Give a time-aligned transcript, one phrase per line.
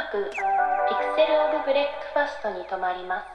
[0.00, 0.40] なくピク
[1.16, 3.26] セル・オブ・ブレックファストに停まります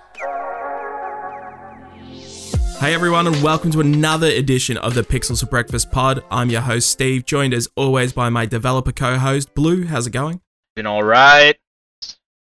[2.82, 6.24] Hey everyone, and welcome to another edition of the Pixels for Breakfast pod.
[6.32, 9.86] I'm your host Steve, joined as always by my developer co-host Blue.
[9.86, 10.42] How's it going?
[10.76, 11.56] Been all right.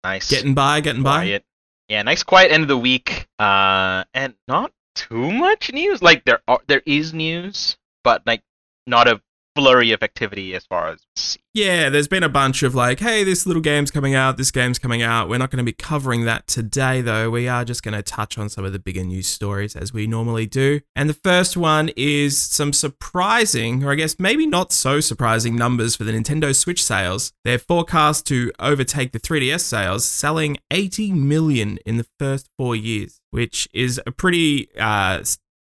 [0.05, 0.29] Nice.
[0.29, 1.21] Getting by, getting by.
[1.21, 1.45] quiet.
[1.89, 3.29] Yeah, nice quiet end of the week.
[3.39, 6.03] Uh, and not too much news.
[6.03, 8.43] Like there are, there is news, but like
[8.87, 9.23] not a
[9.56, 13.46] flurry of activity as far as Yeah, there's been a bunch of like, hey, this
[13.46, 15.28] little game's coming out, this game's coming out.
[15.28, 17.30] We're not going to be covering that today, though.
[17.30, 20.08] We are just going to touch on some of the bigger news stories as we
[20.08, 20.80] normally do.
[20.96, 25.96] And the first one is some surprising, or I guess maybe not so surprising, numbers
[25.96, 27.34] for the Nintendo Switch sales.
[27.44, 33.20] They're forecast to overtake the 3DS sales, selling 80 million in the first four years,
[33.32, 35.24] which is a pretty uh,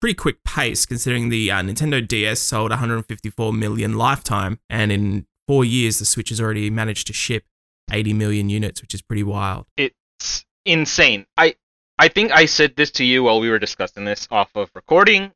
[0.04, 5.64] pretty quick pace considering the uh, Nintendo DS sold 154 million lifetime, and in four
[5.64, 7.44] years the Switch has already managed to ship
[7.91, 9.64] 80 million units, which is pretty wild.
[9.78, 11.24] it's insane.
[11.38, 11.55] I
[11.98, 15.33] I think I said this to you while we were discussing this off of recording.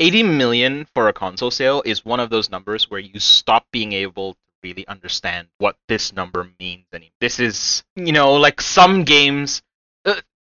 [0.00, 3.92] 80 million for a console sale is one of those numbers where you stop being
[3.92, 7.12] able to really understand what this number means anymore.
[7.20, 9.62] This is, you know, like some games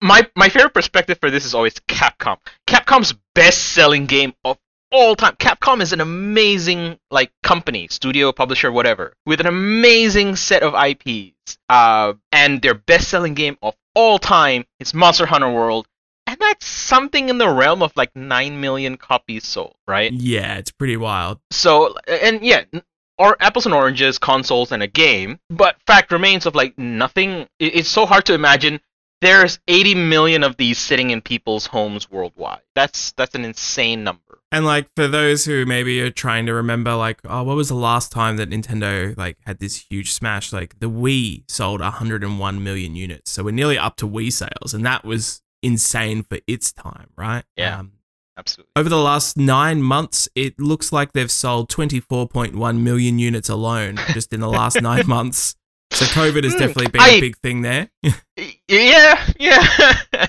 [0.00, 2.38] my my favorite perspective for this is always Capcom.
[2.66, 4.58] Capcom's best-selling game of
[4.92, 5.36] all time.
[5.36, 11.58] Capcom is an amazing like company, studio, publisher, whatever, with an amazing set of IPs.
[11.68, 15.86] Uh, and their best-selling game of all time is Monster Hunter World,
[16.26, 20.12] and that's something in the realm of like nine million copies sold, right?
[20.12, 21.40] Yeah, it's pretty wild.
[21.50, 22.64] So and yeah,
[23.18, 25.38] or apples and oranges, consoles and a game.
[25.50, 27.46] But fact remains of like nothing.
[27.58, 28.80] It's so hard to imagine.
[29.20, 32.62] There's 80 million of these sitting in people's homes worldwide.
[32.74, 34.40] That's that's an insane number.
[34.52, 37.74] And like for those who maybe are trying to remember, like, oh, what was the
[37.74, 40.52] last time that Nintendo like had this huge smash?
[40.52, 44.84] Like the Wii sold 101 million units, so we're nearly up to Wii sales, and
[44.86, 47.44] that was insane for its time, right?
[47.56, 47.80] Yeah.
[47.80, 47.92] Um,
[48.36, 48.72] Absolutely.
[48.74, 54.32] over the last nine months, it looks like they've sold 24.1 million units alone just
[54.32, 55.56] in the last nine months.
[55.92, 57.90] So COVID has Hmm, definitely been I- a big thing there.
[58.68, 60.26] Yeah, yeah.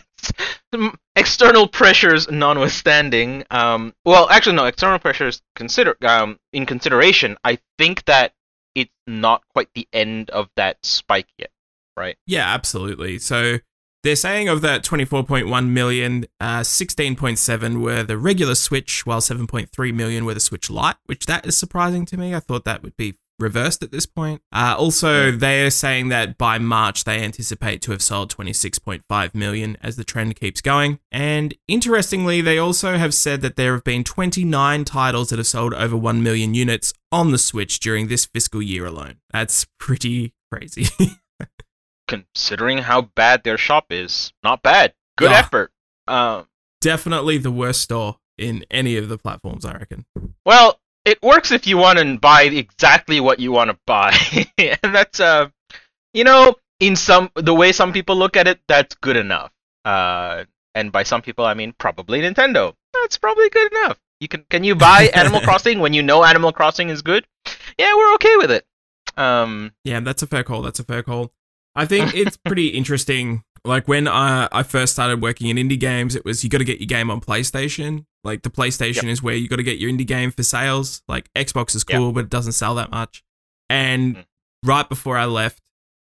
[1.16, 4.66] External pressures notwithstanding, um, well, actually, no.
[4.66, 7.38] External pressures consider um, in consideration.
[7.44, 8.33] I think that
[8.73, 11.51] it's not quite the end of that spike yet,
[11.97, 12.17] right?
[12.25, 13.19] Yeah, absolutely.
[13.19, 13.57] So
[14.03, 20.25] they're saying of that 24.1 million, uh, 16.7 were the regular Switch, while 7.3 million
[20.25, 22.33] were the Switch Lite, which that is surprising to me.
[22.33, 24.41] I thought that would be reversed at this point.
[24.52, 29.96] Uh, also, they're saying that by March they anticipate to have sold 26.5 million as
[29.96, 31.00] the trend keeps going.
[31.12, 35.74] And interestingly, they also have said that there have been 29 titles that have sold
[35.74, 39.16] over 1 million units on the Switch during this fiscal year alone.
[39.31, 40.88] That's pretty crazy.
[42.07, 44.94] Considering how bad their shop is, not bad.
[45.18, 45.38] Good Yeah.
[45.40, 45.72] effort.
[46.07, 46.47] Um,
[46.81, 50.06] definitely the worst store in any of the platforms, I reckon.
[50.46, 54.16] Well, it works if you want to buy exactly what you want to buy,
[54.57, 55.50] and that's uh,
[56.13, 59.51] you know, in some the way some people look at it, that's good enough.
[59.85, 60.45] Uh,
[60.75, 62.73] and by some people, I mean probably Nintendo.
[62.94, 63.97] That's probably good enough.
[64.19, 67.25] You can can you buy Animal Crossing when you know Animal Crossing is good?
[67.78, 68.66] Yeah, we're okay with it.
[69.18, 70.62] Um, Yeah, that's a fair call.
[70.62, 71.31] That's a fair call.
[71.75, 73.44] I think it's pretty interesting.
[73.63, 76.66] Like when I, I first started working in indie games, it was you got to
[76.66, 78.06] get your game on PlayStation.
[78.23, 81.01] Like the PlayStation is where you got to get your indie game for sales.
[81.07, 81.97] Like Xbox is Yep.
[81.97, 83.23] cool, but it doesn't sell that much.
[83.69, 84.25] And Mm.
[84.65, 85.59] right before I left,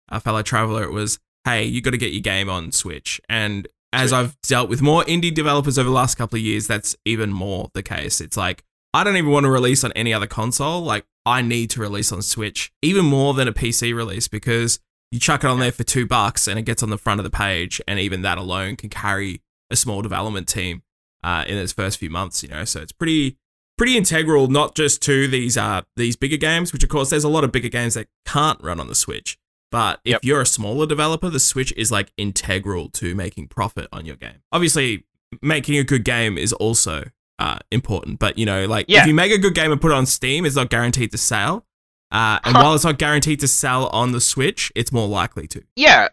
[0.09, 3.21] a fellow traveler, it was, hey, you got to get your game on Switch.
[3.29, 4.17] And as Switch.
[4.19, 7.69] I've dealt with more indie developers over the last couple of years, that's even more
[7.73, 8.19] the case.
[8.21, 8.63] It's like
[8.93, 10.81] I don't even want to release on any other console.
[10.81, 14.79] Like I need to release on Switch, even more than a PC release, because
[15.11, 17.23] you chuck it on there for two bucks and it gets on the front of
[17.23, 19.41] the page, and even that alone can carry
[19.71, 20.81] a small development team
[21.23, 22.43] uh, in its first few months.
[22.43, 23.37] You know, so it's pretty
[23.77, 27.29] pretty integral, not just to these uh these bigger games, which of course there's a
[27.29, 29.37] lot of bigger games that can't run on the Switch.
[29.71, 30.21] But if Yep.
[30.23, 34.41] you're a smaller developer, the Switch is like integral to making profit on your game.
[34.51, 35.05] Obviously,
[35.43, 37.05] making a good game is also
[37.37, 38.19] uh, important.
[38.19, 39.01] But you know, like Yeah.
[39.01, 41.17] if you make a good game and put it on Steam, it's not guaranteed to
[41.17, 41.65] sell.
[42.11, 42.63] Uh, and Huh.
[42.63, 45.61] while it's not guaranteed to sell on the Switch, it's more likely to.
[45.75, 46.09] yeah,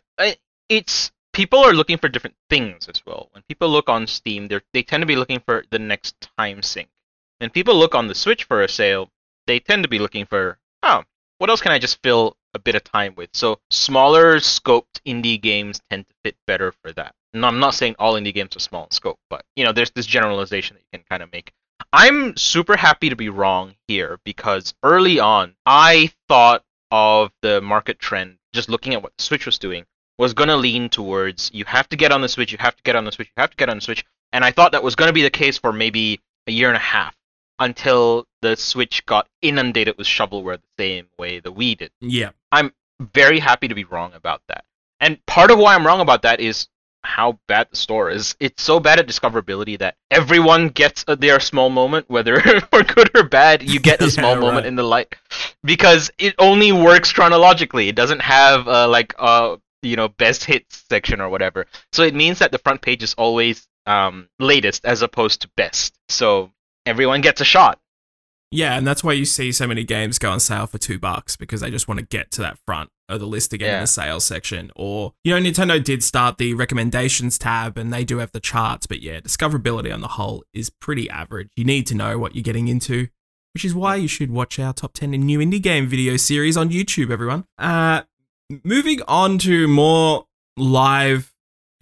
[0.69, 3.29] it's people are looking for different things as well.
[3.33, 6.63] When people look on Steam, they they tend to be looking for the next time
[6.63, 6.89] sink.
[7.39, 9.11] When people look on the Switch for a sale,
[9.47, 11.05] they tend to be looking for oh,
[11.39, 13.29] what else can I just fill a bit of time with?
[13.35, 17.15] So smaller scoped indie games tend to fit better for that.
[17.35, 19.91] No, I'm not saying all indie games are small in scope, but you know, there's
[19.91, 21.53] this generalization that you can kind of make.
[21.93, 27.99] I'm super happy to be wrong here because early on, I thought of the market
[27.99, 29.85] trend just looking at what Switch was doing,
[30.19, 32.83] was going to lean towards you have to get on the Switch, you have to
[32.83, 34.05] get on the Switch, you have to get on the Switch.
[34.33, 36.77] And I thought that was going to be the case for maybe a year and
[36.77, 37.15] a half
[37.59, 41.91] until the Switch got inundated with shovelware the same way the Wii did.
[42.01, 42.31] Yeah.
[42.53, 44.65] I'm very happy to be wrong about that.
[45.01, 46.69] And part of why I'm wrong about that is
[47.03, 48.35] how bad the store is.
[48.41, 52.41] It's so bad at discoverability that everyone gets a, their small moment, whether
[52.71, 53.63] for good or bad.
[53.63, 54.67] You get a Yeah, small moment right.
[54.67, 55.15] in the light
[55.63, 57.89] because it only works chronologically.
[57.89, 61.67] It doesn't have uh, like uh you know best hits section or whatever.
[61.93, 65.95] So it means that the front page is always um latest as opposed to best.
[66.09, 66.53] So
[66.85, 67.79] everyone gets a shot.
[68.53, 71.37] Yeah, and that's why you see so many games go on sale for two bucks
[71.37, 73.87] because they just want to get to that front of the list again in the
[73.87, 74.71] sales section.
[74.77, 78.87] Or, you know, Nintendo did start the recommendations tab and they do have the charts,
[78.87, 81.49] but yeah, discoverability on the whole is pretty average.
[81.57, 83.09] You need to know what you're getting into,
[83.53, 86.57] which is why you should watch our top 10 in new indie game video series
[86.57, 87.45] on YouTube, everyone.
[87.59, 88.03] Uh,
[88.65, 90.27] moving on to more
[90.57, 91.33] live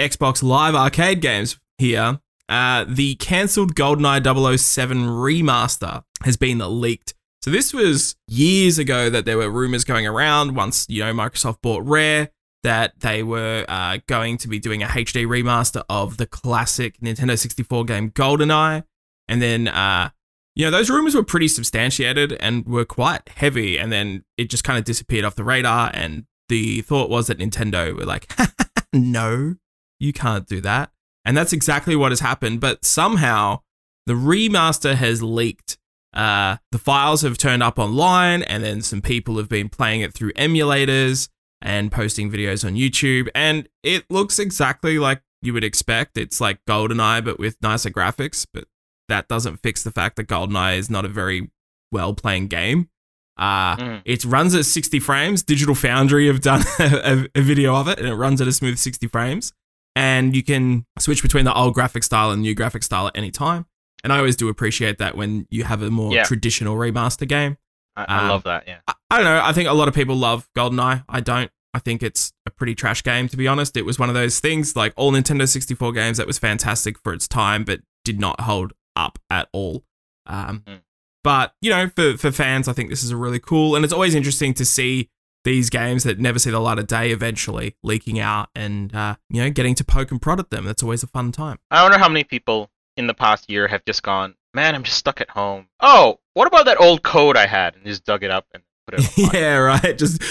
[0.00, 2.20] Xbox Live arcade games here.
[2.48, 7.14] Uh, the cancelled GoldenEye 007 remaster has been leaked.
[7.42, 11.60] So this was years ago that there were rumors going around once, you know, Microsoft
[11.62, 12.30] bought Rare
[12.62, 17.38] that they were uh, going to be doing a HD remaster of the classic Nintendo
[17.38, 18.84] 64 game GoldenEye.
[19.28, 20.10] And then, uh,
[20.54, 23.78] you know, those rumors were pretty substantiated and were quite heavy.
[23.78, 25.90] And then it just kind of disappeared off the radar.
[25.92, 28.32] And the thought was that Nintendo were like,
[28.92, 29.56] no,
[29.98, 30.90] you can't do that.
[31.24, 32.60] And that's exactly what has happened.
[32.60, 33.60] But somehow
[34.06, 35.78] the remaster has leaked.
[36.12, 40.14] Uh, the files have turned up online, and then some people have been playing it
[40.14, 41.28] through emulators
[41.60, 43.28] and posting videos on YouTube.
[43.34, 46.16] And it looks exactly like you would expect.
[46.16, 48.46] It's like GoldenEye, but with nicer graphics.
[48.52, 48.64] But
[49.08, 51.50] that doesn't fix the fact that GoldenEye is not a very
[51.90, 52.90] well playing game.
[53.36, 54.02] Uh, Mm.
[54.04, 55.42] it runs at 60 frames.
[55.42, 58.78] Digital Foundry have done a, a video of it, and it runs at a smooth
[58.78, 59.52] 60 frames.
[59.96, 63.30] And you can switch between the old graphic style and new graphic style at any
[63.30, 63.66] time.
[64.02, 66.24] And I always do appreciate that when you have a more Yeah.
[66.24, 67.56] traditional remaster game.
[67.96, 68.64] I, I Um, love that.
[68.66, 68.78] Yeah.
[68.88, 69.40] I, I don't know.
[69.42, 71.04] I think a lot of people love GoldenEye.
[71.08, 71.50] I don't.
[71.72, 73.76] I think it's a pretty trash game, to be honest.
[73.76, 77.12] It was one of those things like all Nintendo 64 games that was fantastic for
[77.12, 79.84] its time, but did not hold up at all.
[80.26, 80.80] Um, Mm.
[81.24, 83.74] But, you know, for, for fans, I think this is a really cool.
[83.74, 85.10] And it's always interesting to see
[85.42, 89.42] these games that never see the light of day eventually leaking out and, uh, you
[89.42, 90.64] know, getting to poke and prod at them.
[90.64, 91.58] That's always a fun time.
[91.70, 94.98] I wonder how many people in the past year have just gone, man, I'm just
[94.98, 95.66] stuck at home.
[95.80, 97.74] Oh, what about that old code I had?
[97.74, 99.98] And just dug it up and put it yeah, right.
[99.98, 100.22] Just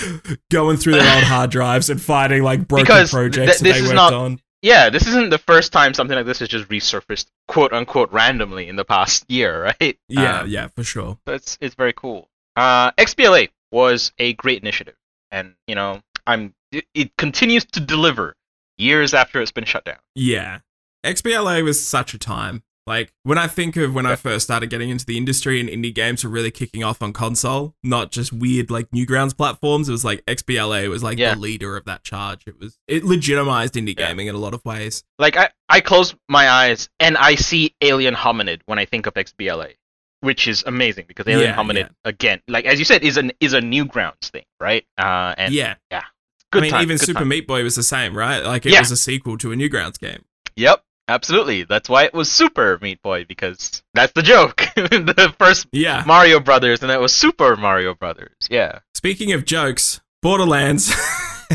[0.52, 3.80] going through their old hard drives and finding like broken Because projects th- that they
[3.80, 4.40] is worked not- on.
[4.64, 8.68] Yeah, this isn't the first time something like this has just resurfaced, quote unquote, randomly
[8.70, 10.00] in the past year, right?
[10.10, 11.20] Yeah, Um, yeah, for sure.
[11.28, 12.30] it's it's very cool.
[12.56, 14.96] Uh, XBLA was a great initiative,
[15.32, 18.36] and you know, I'm it, it continues to deliver
[18.78, 20.00] years after it's been shut down.
[20.16, 20.60] Yeah.
[21.04, 22.64] XBLA was such a time.
[22.86, 25.94] Like, when I think of when I first started getting into the industry and indie
[25.94, 30.04] games were really kicking off on console, not just weird, like, Newgrounds platforms, it was
[30.04, 31.34] like XBLA was like Yeah.
[31.36, 32.42] the leader of that charge.
[32.46, 34.10] It was, it legitimized indie Yeah.
[34.10, 35.04] gaming in a lot of ways.
[35.18, 39.14] Like I I close my eyes and I see Alien Hominid when I think of
[39.14, 39.76] XBLA,
[40.20, 43.54] which is amazing because Alien Yeah, Hominid again, like as you said, is an is
[43.54, 44.86] a Newgrounds thing, right?
[44.98, 45.76] Uh, and yeah.
[45.90, 46.04] yeah.
[46.52, 47.30] good I mean, time, even Super time.
[47.30, 48.44] Meat Boy was the same, right?
[48.44, 50.24] Like, it was a sequel to a Newgrounds game.
[50.56, 51.64] Yep, absolutely.
[51.64, 54.58] That's why it was Super Meat Boy because that's the joke.
[54.76, 56.04] the first Yeah.
[56.06, 58.34] Mario Brothers, and it was Super Mario Brothers.
[58.50, 58.80] Yeah.
[58.96, 60.94] Speaking of jokes, Borderlands.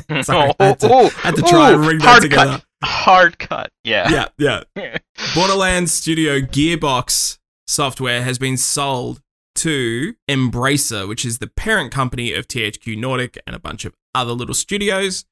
[0.23, 2.51] Sorry, I had to, oh, had to try and ring that hard together.
[2.53, 2.65] cut.
[2.85, 3.73] Hard cut.
[3.83, 4.29] Yeah.
[4.39, 4.99] yeah, yeah.
[5.35, 9.21] Borderlands Studio Gearbox software has been sold
[9.57, 14.33] to Embracer, which is the parent company of THQ Nordic and a bunch of other
[14.33, 15.25] little studios.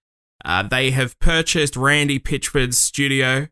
[0.45, 3.47] Uh, they have purchased Randy Pitchford's studio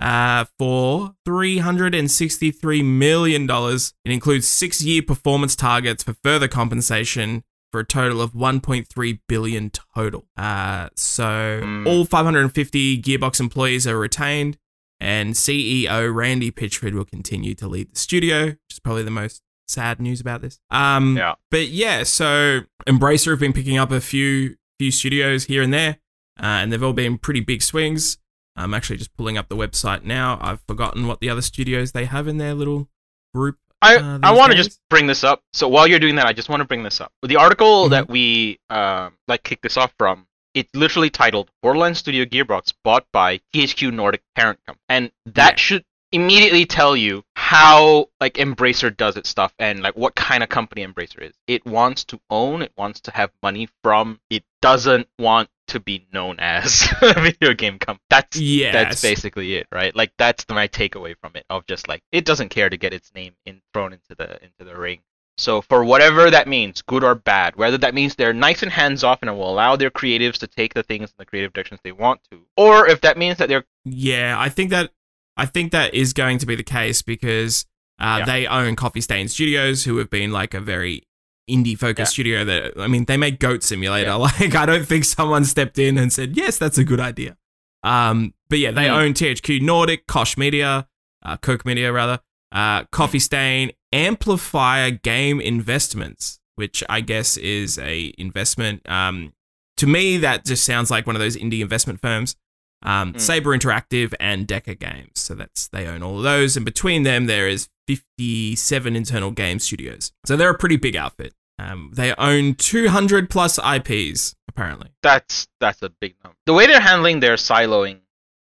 [0.00, 3.48] uh, for $363 million.
[3.50, 9.70] It includes six year performance targets for further compensation for a total of 1.3 billion
[9.94, 10.24] total.
[10.36, 11.86] Uh, so Hmm.
[11.86, 14.56] all 550 Gearbox employees are retained,
[15.00, 19.42] and CEO Randy Pitchford will continue to lead the studio, which is probably the most
[19.66, 20.58] sad news about this.
[20.70, 21.34] Um, Yeah.
[21.50, 25.98] But yeah, so Embracer have been picking up a few few studios here and there,
[26.40, 28.16] uh, and they've all been pretty big swings.
[28.58, 30.38] I'm actually just pulling up the website now.
[30.40, 32.88] I've forgotten what the other studios they have in their little
[33.34, 33.58] group.
[33.80, 35.42] I, uh, I want to just bring this up.
[35.52, 37.12] So while you're doing that, I just want to bring this up.
[37.22, 37.90] The article Mhm.
[37.90, 43.06] that we um, like kicked this off from, it's literally titled "Borderlands Studio Gearbox bought
[43.12, 45.56] by THQ Nordic parent company," and that Yeah.
[45.56, 50.48] should immediately tell you how like Embracer does its stuff and like what kind of
[50.48, 51.34] company Embracer is.
[51.46, 56.06] It wants to own, it wants to have money from, it doesn't want to be
[56.12, 58.04] known as a video game company.
[58.10, 58.72] That's Yes.
[58.72, 59.94] that's basically it, right?
[59.94, 63.12] Like that's my takeaway from it of just like it doesn't care to get its
[63.14, 65.00] name in thrown into the into the ring.
[65.36, 69.04] So for whatever that means, good or bad, whether that means they're nice and hands
[69.04, 71.92] off and will allow their creatives to take the things in the creative directions they
[71.92, 74.90] want to, or if that means that they're Yeah, I think that
[75.38, 77.64] I think that is going to be the case because
[78.00, 78.24] uh, Yeah.
[78.26, 81.04] they own Coffee Stain Studios, who have been like a very
[81.50, 82.14] indie focused Yeah.
[82.14, 82.44] studio.
[82.44, 84.10] That I mean, they make Goat Simulator.
[84.10, 84.16] Yeah.
[84.40, 87.36] Like, I don't think someone stepped in and said, "Yes, that's a good idea."
[87.82, 88.94] Um, but yeah, they Hmm.
[88.94, 90.86] own THQ Nordic, Koch Media,
[91.24, 92.18] uh, Coke Media rather,
[92.52, 98.88] uh, Coffee Stain, Amplifier Game Investments, which I guess is a investment.
[98.88, 99.32] Um,
[99.76, 102.34] to me, that just sounds like one of those indie investment firms.
[102.82, 103.18] Um, Hmm.
[103.18, 105.12] Saber Interactive and DECA Games.
[105.14, 109.58] So that's they own all of those, and between them there is 57 internal game
[109.58, 110.12] studios.
[110.24, 111.34] So they're a pretty big outfit.
[111.58, 114.90] Um, they own 200 plus IPs apparently.
[115.02, 116.36] that's that's a big number.
[116.46, 117.98] The way they're handling their siloing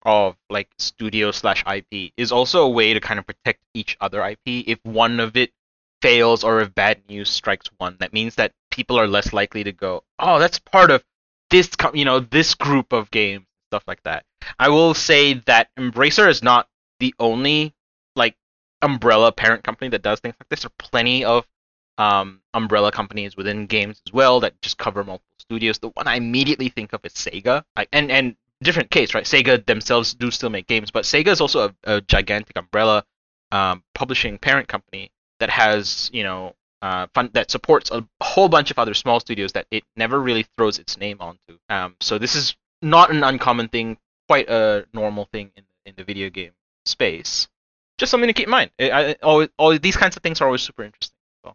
[0.02, 4.24] of like studio slash IP is also a way to kind of protect each other
[4.26, 4.38] IP.
[4.66, 5.52] If one of it
[6.02, 9.72] fails or if bad news strikes one, that means that people are less likely to
[9.72, 11.04] go, oh, that's part of
[11.50, 14.24] this, co- you know, this group of games, stuff like that.
[14.58, 16.68] I will say that Embracer is not
[16.98, 17.74] the only
[18.14, 18.34] like
[18.82, 20.62] umbrella parent company that does things like this.
[20.62, 21.46] There are plenty of
[21.98, 25.78] um, umbrella companies within games as well that just cover multiple studios.
[25.78, 29.24] The one I immediately think of is Sega, like, and and different case, right?
[29.24, 33.04] Sega themselves do still make games, but Sega is also a, a gigantic umbrella
[33.52, 38.70] um, publishing parent company that has you know uh, fun that supports a whole bunch
[38.70, 41.58] of other small studios that it never really throws its name onto.
[41.68, 46.04] Um, so this is not an uncommon thing, quite a normal thing in in the
[46.04, 46.50] video game
[46.84, 47.46] space.
[47.98, 48.70] Just something to keep in mind.
[48.80, 51.14] I, I, always, all these kinds of things are always super interesting.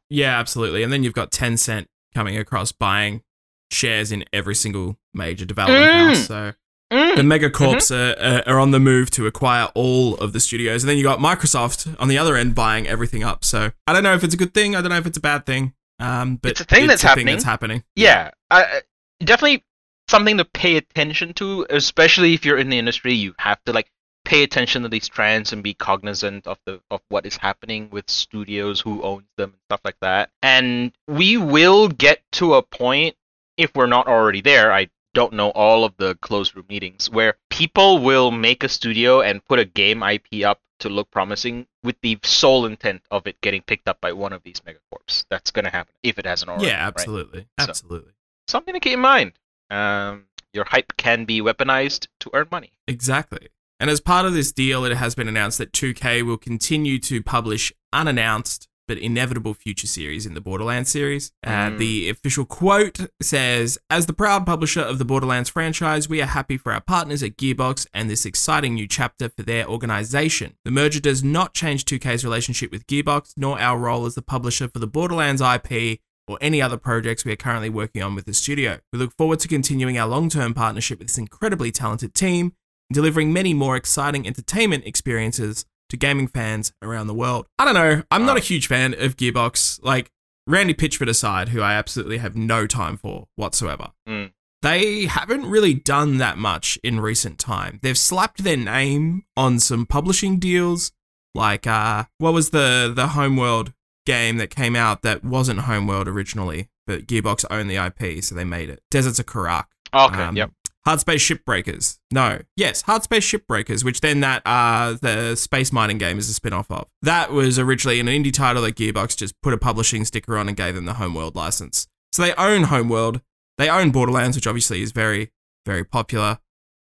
[0.10, 0.84] Yeah, absolutely.
[0.84, 3.24] And then you've got Tencent coming across buying
[3.72, 6.08] shares in every single major development Mm.
[6.16, 6.28] house.
[6.28, 6.54] So
[6.94, 7.16] Mm.
[7.18, 10.84] the megacorps are, are on the move to acquire all of the studios.
[10.84, 13.44] And then you got Microsoft on the other end buying everything up.
[13.46, 14.76] So I don't know if it's a good thing.
[14.76, 15.74] I don't know if it's a bad thing.
[16.00, 17.26] Um, but It's a thing that's thing happening.
[17.28, 17.84] that's happening.
[17.96, 18.82] yeah, I-
[19.20, 19.64] definitely
[20.12, 23.14] something to pay attention to, especially if you're in the industry.
[23.14, 23.90] You have to like
[24.26, 28.10] pay attention to these trends and be cognizant of the of what is happening with
[28.10, 30.30] studios, who owns them, and stuff like that.
[30.44, 33.16] And we will get to a point
[33.58, 34.72] if we're not already there.
[34.72, 39.22] I don't know all of the closed room meetings where people will make a studio
[39.22, 43.40] and put a game IP up to look promising with the sole intent of it
[43.42, 45.26] getting picked up by one of these megacorps.
[45.30, 46.68] That's going to happen if it hasn't already.
[46.68, 46.88] yeah, right?
[46.88, 47.42] absolutely.
[47.60, 48.14] So- Absolutely.
[48.48, 49.34] something to keep in mind.
[49.72, 52.74] Um, your hype can be weaponized to earn money.
[52.88, 53.48] Exactly.
[53.80, 57.24] And as part of this deal, it has been announced that 2K will continue to
[57.24, 61.32] publish unannounced but inevitable future series in the Borderlands series.
[61.46, 61.78] Uh, Mm.
[61.78, 66.58] the official quote says As the proud publisher of the Borderlands franchise, we are happy
[66.58, 70.58] for our partners at Gearbox and this exciting new chapter for their organization.
[70.66, 74.68] The merger does not change 2K's relationship with Gearbox, nor our role as the publisher
[74.68, 76.00] for the Borderlands IP
[76.32, 78.80] or any other projects we are currently working on with the studio.
[78.92, 82.54] We look forward to continuing our long term partnership with this incredibly talented team
[82.90, 87.48] and delivering many more exciting entertainment experiences to gaming fans around the world.
[87.60, 89.80] I don't know, I'm not a huge fan of Gearbox.
[89.84, 90.10] Like,
[90.48, 93.92] Randy Pitchford aside, who I absolutely have no time for whatsoever.
[94.08, 94.32] Mm.
[94.62, 97.80] They haven't really done that much in recent time.
[97.82, 100.92] They've slapped their name on some publishing deals,
[101.34, 103.74] like uh, what was the the Homeworld
[104.06, 108.44] game that came out that wasn't Homeworld originally, but Gearbox owned the IP, so they
[108.44, 108.82] made it.
[108.90, 109.66] Deserts of Kharak.
[109.94, 110.52] Okay, Um, yep.
[110.88, 112.00] Hardspace Shipbreakers.
[112.12, 112.40] No.
[112.56, 116.88] Yes, Hardspace Shipbreakers, which then that uh the space mining game is a spin-off of.
[117.04, 120.58] That was originally an indie title that Gearbox just put a publishing sticker on and
[120.58, 121.88] gave them the Homeworld license.
[122.12, 123.22] So they own Homeworld.
[123.60, 125.32] They own Borderlands, which obviously is very,
[125.68, 126.40] very popular.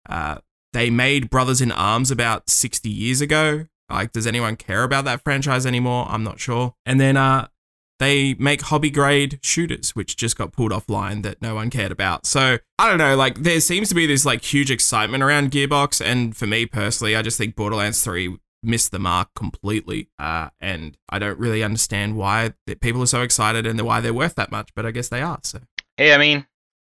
[0.09, 0.37] Uh,
[0.73, 3.67] they made Brothers in Arms about 60 years ago.
[3.91, 6.05] Like, does anyone care about that franchise anymore?
[6.09, 6.75] I'm not sure.
[6.85, 7.47] And then uh,
[7.99, 12.25] they make hobby grade shooters, which just got pulled offline that no one cared about.
[12.25, 16.03] So I don't know, like there seems to be this like huge excitement around Gearbox,
[16.03, 20.09] and for me personally, I just think Borderlands 3 missed the mark completely.
[20.19, 24.35] Uh, and I don't really understand why people are so excited and why they're worth
[24.35, 25.39] that much, but I guess they are.
[25.43, 25.59] So
[25.97, 26.47] Hey, I mean,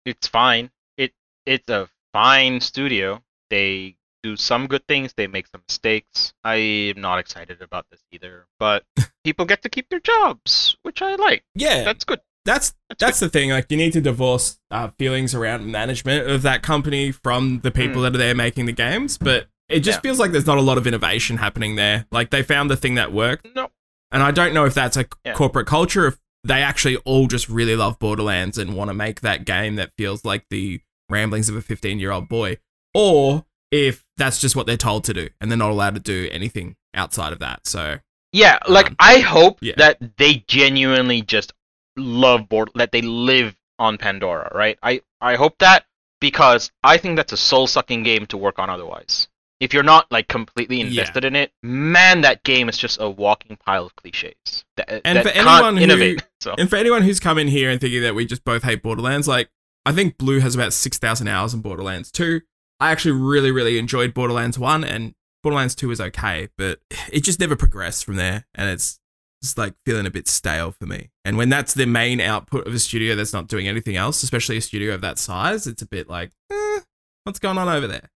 [0.06, 0.70] it's fine.
[0.98, 1.14] It
[1.46, 3.24] it's a fine studio.
[3.50, 5.14] They do some good things.
[5.16, 6.34] They make some mistakes.
[6.44, 8.46] I am not excited about this either.
[8.60, 8.84] But
[9.24, 11.44] people get to keep their jobs, which I like.
[11.56, 12.20] yeah, That's good.
[12.46, 13.50] that's That's that's the thing.
[13.52, 18.02] Like you need to divorce uh, feelings around management of that company from the people
[18.02, 18.04] Mm.
[18.04, 19.18] that are there making the games.
[19.18, 20.02] But it just Yeah.
[20.02, 22.06] feels like there's not a lot of innovation happening there.
[22.12, 23.70] Like they found the thing that worked, No.
[24.12, 25.34] and I don't know if that's a Yeah.
[25.34, 29.46] corporate culture, if they actually all just really love Borderlands and want to make that
[29.46, 32.58] game that feels like the ramblings of a 15 year old boy,
[32.94, 36.30] or if that's just what they're told to do and they're not allowed to do
[36.32, 37.66] anything outside of that.
[37.66, 37.98] So
[38.32, 39.74] Yeah, like Um, I hope yeah.
[39.78, 41.52] that they genuinely just
[41.98, 44.78] love board that they live on Pandora, right?
[44.84, 45.86] I I hope that
[46.22, 49.28] because I think that's a soul sucking game to work on otherwise.
[49.60, 50.86] If you're not like completely Yeah.
[50.88, 54.64] invested in it, man, that game is just a walking pile of cliches.
[54.78, 56.24] That, And that for can't anyone who- innovate.
[56.42, 58.82] So And for anyone who's come in here and thinking that we just both hate
[58.82, 59.50] Borderlands, like
[59.86, 62.42] I think Blue has about six thousand hours in Borderlands two.
[62.80, 66.80] I actually really, really enjoyed Borderlands one, and Borderlands two is okay, but
[67.12, 69.00] it just never progressed from there, and it's
[69.42, 71.10] just like feeling a bit stale for me.
[71.24, 74.58] And when that's the main output of a studio that's not doing anything else, especially
[74.58, 76.80] a studio of that size, it's a bit like, eh,
[77.24, 78.10] what's going on over there?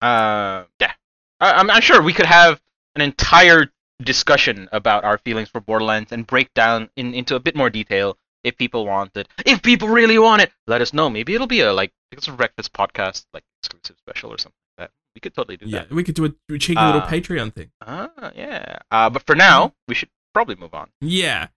[0.00, 0.92] uh, yeah,
[1.40, 2.60] I, I'm, I'm sure we could have
[2.94, 3.66] an entire
[4.02, 8.18] discussion about our feelings for Borderlands and break down in, into a bit more detail
[8.44, 9.28] if people want it.
[9.46, 11.08] If people really want it, let us know.
[11.10, 14.88] Maybe it'll be a like it's a breakfast podcast like exclusive special or something like
[14.88, 14.90] that.
[15.14, 15.70] We could totally do that.
[15.70, 15.92] Yeah, that.
[15.92, 17.70] we could do a, cheeky little Uh, Patreon thing.
[17.86, 18.78] Ah, yeah.
[18.90, 20.88] Uh, but for now, we should probably move on.
[21.00, 21.48] Yeah.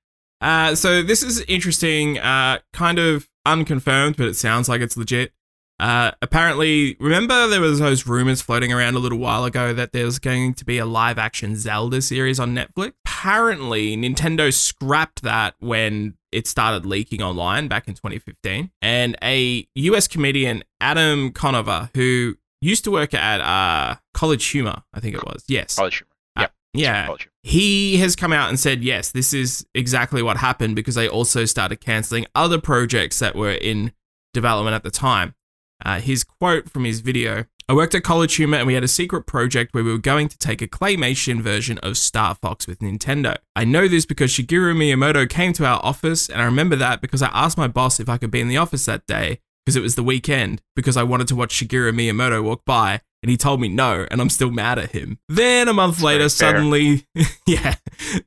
[0.42, 5.32] Uh, so this is interesting, uh, kind of unconfirmed, but it sounds like it's legit.
[5.80, 10.06] Uh, apparently, remember there was those rumors floating around a little while ago that there
[10.06, 12.94] was going to be a live action Zelda series on Netflix.
[13.06, 18.72] Apparently, Nintendo scrapped that when it started leaking online back in 2015.
[18.82, 25.00] And a US comedian, Adam Conover, who used to work at uh, College Humor, I
[25.00, 25.44] think it was.
[25.48, 25.76] Yes.
[25.76, 26.12] College humor.
[26.36, 27.32] Uh, yeah College humor.
[27.44, 31.46] he has come out and said, yes, this is exactly what happened because they also
[31.46, 33.92] started canceling other projects that were in
[34.34, 35.36] development at the time.
[35.84, 38.88] Uh, his quote from his video I worked at College Humor and we had a
[38.88, 42.78] secret project where we were going to take a claymation version of Star Fox with
[42.78, 43.38] Nintendo.
[43.56, 47.24] I know this because Shigeru Miyamoto came to our office, and I remember that because
[47.24, 49.82] I asked my boss if I could be in the office that day because it
[49.82, 53.02] was the weekend because I wanted to watch Shigeru Miyamoto walk by.
[53.24, 55.18] And he told me no, and I'm still mad at him.
[55.28, 57.08] Then a month later, suddenly,
[57.48, 57.74] yeah.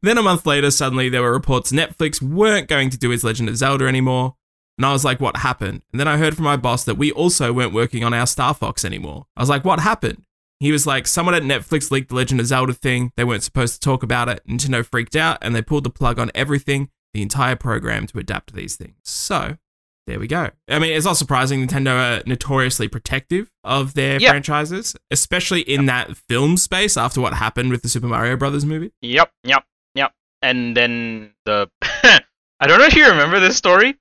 [0.02, 3.48] Then a month later, suddenly there were reports Netflix weren't going to do his Legend
[3.48, 4.34] of Zelda anymore.
[4.78, 5.82] And I was like, what happened?
[5.92, 8.54] And then I heard from my boss that we also weren't working on our Star
[8.54, 9.26] Fox anymore.
[9.36, 10.22] I was like, what happened?
[10.60, 13.12] He was like, someone at Netflix leaked the Legend of Zelda thing.
[13.16, 14.40] They weren't supposed to talk about it.
[14.48, 18.48] Nintendo freaked out and they pulled the plug on everything, the entire program to adapt
[18.48, 18.94] to these things.
[19.04, 19.58] So
[20.06, 20.50] there we go.
[20.68, 24.30] I mean, it's not surprising Nintendo are notoriously protective of their Yeah.
[24.30, 28.92] franchises, especially in that film space after what happened with the Super Mario Brothers movie.
[29.02, 29.64] Yep, yep,
[29.94, 30.12] yep.
[30.40, 33.96] And then the I don't know if you remember this story,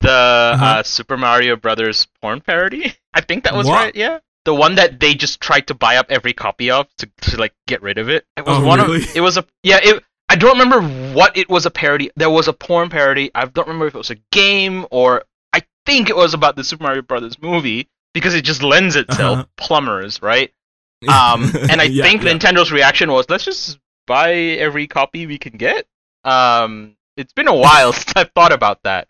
[0.00, 0.64] the Uh-huh.
[0.64, 2.94] uh, Super Mario Brothers porn parody.
[3.14, 3.76] I think that was What?
[3.76, 3.94] right.
[3.96, 7.36] Yeah, the one that they just tried to buy up every copy of to, to
[7.36, 8.24] like get rid of it.
[8.36, 9.02] It was Oh, one really?
[9.02, 9.78] of it was a yeah.
[9.82, 10.80] It I don't remember
[11.14, 12.10] what it was a parody.
[12.16, 13.30] There was a porn parody.
[13.34, 16.62] I don't remember if it was a game or I think it was about the
[16.64, 19.46] Super Mario Brothers movie because it just lends itself Uh-huh.
[19.56, 20.52] plumbers right.
[21.08, 22.32] Um, and I Yeah, think yeah.
[22.34, 25.86] Nintendo's reaction was, let's just buy every copy we can get.
[26.24, 29.08] Um, it's been a while since I've thought about that.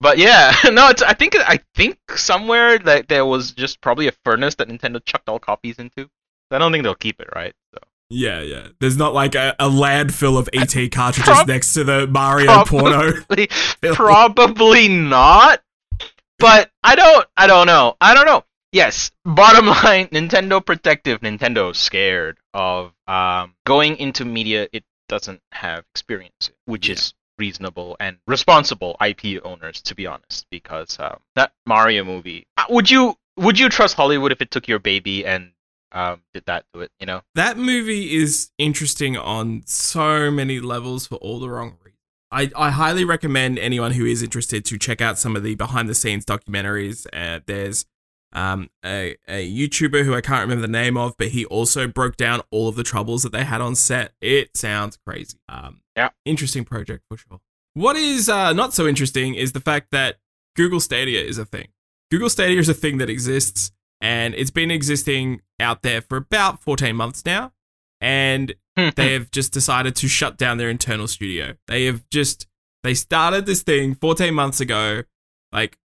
[0.00, 4.12] But yeah, no, it's, I think I think somewhere that there was just probably a
[4.24, 6.08] furnace that Nintendo chucked all copies into.
[6.50, 7.52] I don't think they'll keep it, right?
[7.74, 8.68] So Yeah, yeah.
[8.80, 13.12] There's not like a, a landfill of ET cartridges Prob- next to the Mario porno.
[13.28, 13.48] probably,
[13.94, 15.60] probably not.
[16.38, 17.96] But I don't, I don't know.
[18.00, 18.44] I don't know.
[18.72, 25.84] Yes, bottom line, Nintendo protective, Nintendo scared of um, going into media it doesn't have
[25.94, 26.94] experience, which Yeah.
[26.94, 30.46] is reasonable and responsible IP owners, to be honest.
[30.50, 34.68] Because um, that Mario movie, uh, would you would you trust Hollywood if it took
[34.68, 35.52] your baby and
[35.92, 36.90] um, did that to it?
[37.00, 37.22] You know?
[37.34, 41.94] That movie is interesting on so many levels for all the wrong reasons.
[42.30, 45.88] I, I highly recommend anyone who is interested to check out some of the behind
[45.88, 47.06] the scenes documentaries.
[47.12, 47.86] Uh, there's
[48.32, 52.16] um, a, a YouTuber who I can't remember the name of, but he also broke
[52.16, 54.12] down all of the troubles that they had on set.
[54.20, 55.38] It sounds crazy.
[55.48, 56.10] Um, Yeah.
[56.24, 57.40] Interesting project for sure.
[57.74, 60.16] What is uh, not so interesting is the fact that
[60.56, 61.68] Google Stadia is a thing.
[62.10, 66.62] Google Stadia is a thing that exists, and it's been existing out there for about
[66.62, 67.52] 14 months now.
[68.00, 68.54] And
[68.94, 71.54] they have just decided to shut down their internal studio.
[71.66, 72.46] They have just
[72.84, 75.02] they started this thing 14 months ago.
[75.52, 75.78] Like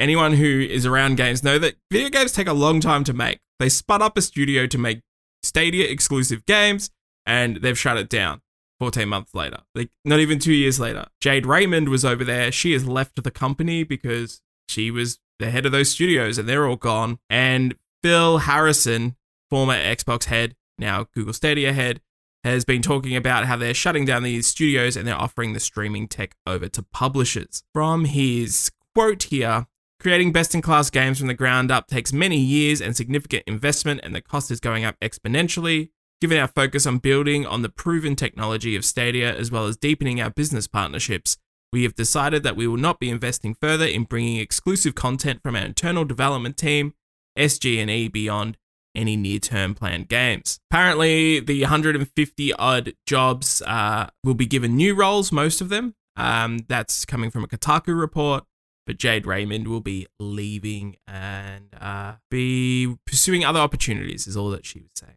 [0.00, 3.38] anyone who is around games know that video games take a long time to make.
[3.60, 5.02] They spun up a studio to make
[5.42, 6.90] Stadia exclusive games
[7.26, 8.40] and they've shut it down
[8.80, 9.58] 14 months later.
[9.74, 11.06] Like not even 2 years later.
[11.20, 12.50] Jade Raymond was over there.
[12.50, 16.66] She has left the company because she was the head of those studios and they're
[16.66, 17.18] all gone.
[17.28, 19.16] And Phil Harrison,
[19.50, 22.00] former Xbox head, now Google Stadia head,
[22.42, 26.08] has been talking about how they're shutting down these studios and they're offering the streaming
[26.08, 27.62] tech over to publishers.
[27.74, 29.66] From his quote here,
[30.00, 34.00] creating best in class games from the ground up takes many years and significant investment,
[34.02, 35.90] and the cost is going up exponentially.
[36.20, 40.20] Given our focus on building on the proven technology of Stadia as well as deepening
[40.20, 41.36] our business partnerships,
[41.72, 45.54] we have decided that we will not be investing further in bringing exclusive content from
[45.54, 46.94] our internal development team,
[47.38, 48.56] SG&E beyond
[48.94, 50.58] any near-term planned games.
[50.70, 55.94] Apparently, the 150 odd jobs uh, will be given new roles, most of them.
[56.16, 58.44] Um, that's coming from a Kotaku report.
[58.90, 64.66] But Jade Raymond will be leaving and uh, be pursuing other opportunities, is all that
[64.66, 65.14] she was saying.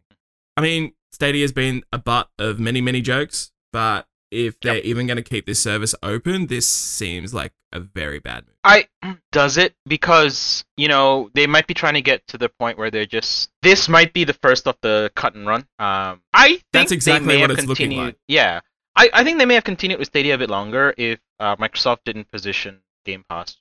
[0.56, 4.84] I mean, Stadia has been a butt of many, many jokes, but if they're Yep.
[4.86, 8.56] even going to keep this service open, this seems like a very bad move.
[8.64, 8.88] I
[9.32, 12.92] does it because you know they might be trying to get to the point where
[12.92, 15.62] they're just this might be the first of the cut and run.
[15.80, 18.18] Um, I think That's they exactly may what have it's looking continued- like.
[18.28, 18.60] Yeah,
[18.96, 22.02] I, I think they may have continued with Stadia a bit longer if uh, Microsoft
[22.06, 23.58] didn't position Game Pass.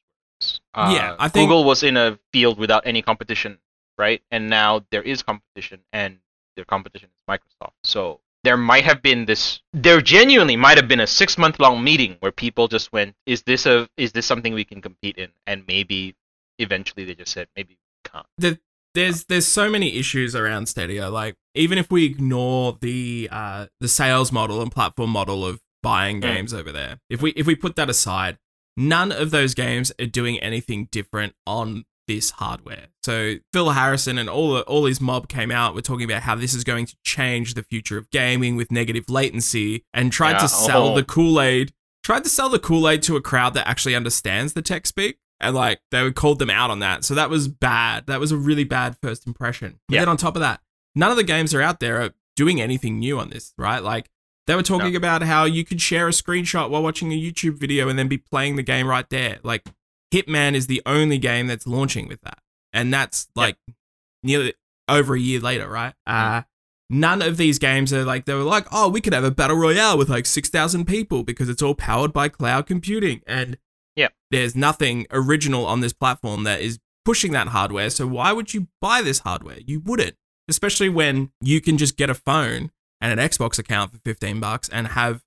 [0.74, 3.58] Uh, Yeah, I think- Google was in a field without any competition,
[3.98, 4.20] right?
[4.30, 6.18] And now there is competition, and
[6.56, 7.72] their competition is Microsoft.
[7.84, 9.60] So there might have been this.
[9.72, 13.42] There genuinely might have been a six month long meeting where people just went, "Is
[13.42, 13.88] this a?
[13.96, 16.14] Is this something we can compete in?" And maybe
[16.58, 18.58] eventually they just said, "Maybe we can't." the,
[18.94, 21.08] there's there's so many issues around Stadia.
[21.08, 26.18] Like even if we ignore the uh, the sales model and platform model of buying
[26.18, 26.22] Mm.
[26.22, 28.38] games over there, if we if we put that aside,
[28.76, 32.86] none of those games are doing anything different on this hardware.
[33.04, 35.74] So Phil Harrison and all the, all his mob came out.
[35.74, 39.08] We're talking about how this is going to change the future of gaming with negative
[39.08, 40.94] latency, and tried Yeah, to sell oh.
[40.96, 41.72] the Kool Aid.
[42.02, 45.18] Tried to sell the Kool Aid to a crowd that actually understands the tech speak
[45.40, 47.04] and like they called them out on that.
[47.04, 48.06] So that was bad.
[48.06, 49.78] That was a really bad first impression.
[49.88, 50.00] But Yeah.
[50.00, 50.60] then on top of that,
[50.96, 53.82] none of the games are out there are doing anything new on this, right?
[53.82, 54.08] Like
[54.52, 57.88] they were talking about how you could share a screenshot while watching a YouTube video
[57.88, 59.38] and then be playing the game right there.
[59.42, 59.66] Like
[60.12, 62.36] Hitman is the only game that's launching with that.
[62.70, 63.56] And that's like
[64.22, 64.52] nearly
[64.88, 65.94] over a year later, right?
[66.06, 66.42] Uh
[66.90, 69.56] none of these games are like they were like, "Oh, we could have a battle
[69.56, 73.56] royale with like 6,000 people because it's all powered by cloud computing." And
[73.96, 74.08] yeah.
[74.30, 77.88] there's nothing original on this platform that is pushing that hardware.
[77.88, 79.60] So why would you buy this hardware?
[79.66, 82.70] You wouldn't, especially when you can just get a phone
[83.02, 85.22] and an Xbox account for 15 bucks and have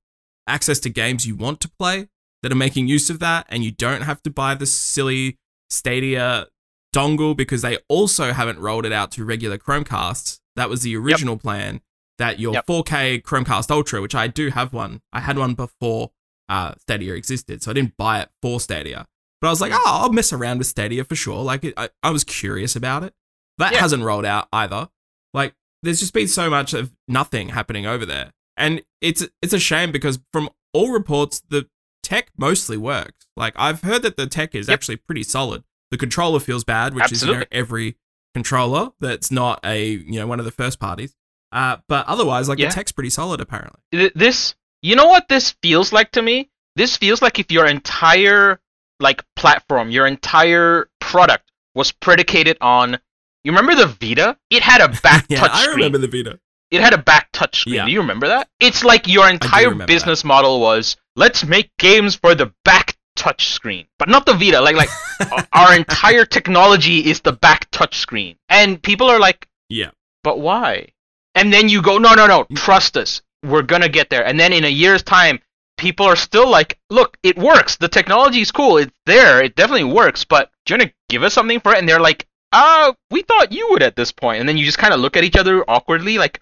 [0.47, 2.07] access to games you want to play
[2.41, 5.37] that are making use of that and you don't have to buy the silly
[5.69, 6.47] Stadia
[6.95, 10.39] dongle because they also haven't rolled it out to regular Chromecasts.
[10.55, 11.81] That was the original plan
[12.17, 12.65] that your Yep.
[12.67, 15.01] 4K Chromecast Ultra, which I do have one.
[15.11, 16.11] I had one before
[16.47, 19.05] uh, Stadia existed, so I didn't buy it for Stadia.
[19.41, 21.43] But I was like, oh, I'll mess around with Stadia for sure.
[21.43, 23.13] Like, I, I was curious about it.
[23.57, 23.79] That Yeah.
[23.81, 24.87] hasn't rolled out either.
[25.33, 25.53] Like,
[25.85, 29.91] there's just been so much of nothing happening over there, and it's it's a shame
[29.91, 31.67] because from all reports, the
[32.03, 33.25] tech mostly works.
[33.37, 34.73] Like, I've heard that the tech is Yep.
[34.73, 35.63] actually pretty solid.
[35.91, 37.95] The controller feels bad, which is you know, every
[38.33, 41.15] controller that's not a you know one of the first parties.
[41.51, 42.67] Uh, but otherwise, like Yeah.
[42.67, 43.79] the tech's pretty solid apparently.
[44.13, 46.49] This, you know what this feels like to me?
[46.75, 48.59] This feels like if your entire
[48.99, 52.97] like platform, your entire product was predicated on.
[53.45, 54.37] You remember the Vita?
[54.49, 55.75] It had a back Yeah, touch I screen.
[55.77, 56.39] remember the Vita.
[56.71, 57.75] it had a back touch screen.
[57.75, 57.85] Yeah.
[57.85, 58.49] Do you remember that?
[58.59, 63.85] It's like your entire business model was let's make games for the back touch screen,
[63.99, 64.59] but not the Vita.
[64.61, 64.89] Like like
[65.31, 69.91] our- our entire technology is the back touch screen, and people are like, Yeah.
[70.23, 70.89] but why?
[71.35, 72.55] And then you go, no, no, no, Mm.
[72.57, 74.25] trust us, we're gonna get there.
[74.25, 75.39] And then in a year's time,
[75.77, 77.75] people are still like, look, it works.
[77.77, 78.77] The technology is cool.
[78.77, 79.43] It's there.
[79.43, 80.25] It definitely works.
[80.25, 81.79] But do you wanna give us something for it?
[81.79, 84.39] And they're like, uh, we thought you would at this point.
[84.39, 86.41] And then you just kind of look at each other awkwardly, like,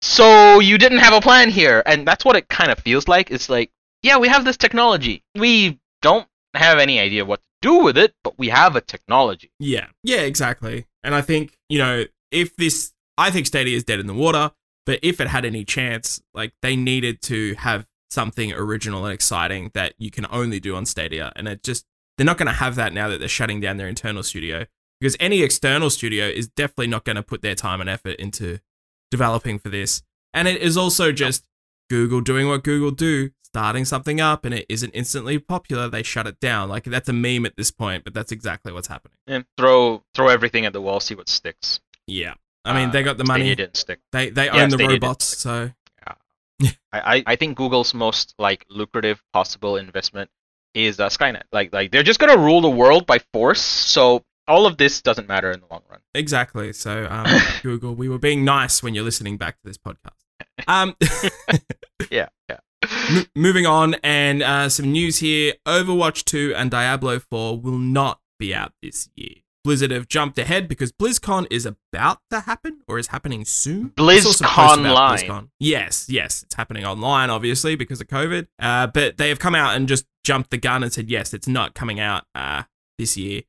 [0.00, 1.82] so you didn't have a plan here.
[1.84, 3.30] And that's what it kind of feels like.
[3.30, 3.70] It's like,
[4.02, 5.24] yeah, we have this technology.
[5.34, 9.50] We don't have any idea what to do with it, but we have a technology.
[9.58, 9.86] Yeah.
[10.04, 10.86] Yeah, exactly.
[11.02, 14.52] And I think, you know, if this I think Stadia is dead in the water,
[14.86, 19.70] but if it had any chance, like they needed to have something original and exciting
[19.74, 21.32] that you can only do on Stadia.
[21.36, 21.84] And it just
[22.16, 24.66] they're not gonna have that now that they're shutting down their internal studio.
[25.02, 28.60] Because any external studio is definitely not gonna put their time and effort into
[29.10, 30.04] developing for this.
[30.32, 31.44] And it is also just
[31.90, 36.28] Google doing what Google do, starting something up and it isn't instantly popular, they shut
[36.28, 36.68] it down.
[36.68, 39.16] Like that's a meme at this point, but that's exactly what's happening.
[39.26, 41.80] And throw throw everything at the wall, see what sticks.
[42.06, 42.34] Yeah.
[42.64, 43.54] I mean, Uh, they got the Stadia money.
[43.56, 43.98] didn't stick.
[44.12, 45.72] They they Yeah, own the robots, so
[46.60, 50.30] I, I, I think Google's most like lucrative possible investment
[50.74, 51.42] is uh, Skynet.
[51.50, 53.60] Like like they're just gonna rule the world by force.
[53.60, 56.00] So all of this doesn't matter in the long run.
[56.14, 56.72] Exactly.
[56.72, 57.26] So, um,
[57.62, 60.10] Google, we were being nice when you're listening back to this podcast.
[60.66, 60.96] Um,
[62.10, 62.58] Yeah, yeah.
[63.10, 68.20] m- moving on, and uh, some news here Overwatch 2 and Diablo 4 will not
[68.38, 69.36] be out this year.
[69.64, 73.92] Blizzard have jumped ahead because BlizzCon is about to happen or is happening soon.
[73.96, 75.28] I saw some posts about BlizzConline.
[75.28, 75.48] BlizzCon.
[75.60, 78.48] Yes, yes, it's happening online, obviously, because of COVID.
[78.58, 81.46] Uh, but they have come out and just jumped the gun and said, yes, it's
[81.46, 82.64] not coming out uh,
[82.98, 83.42] this year.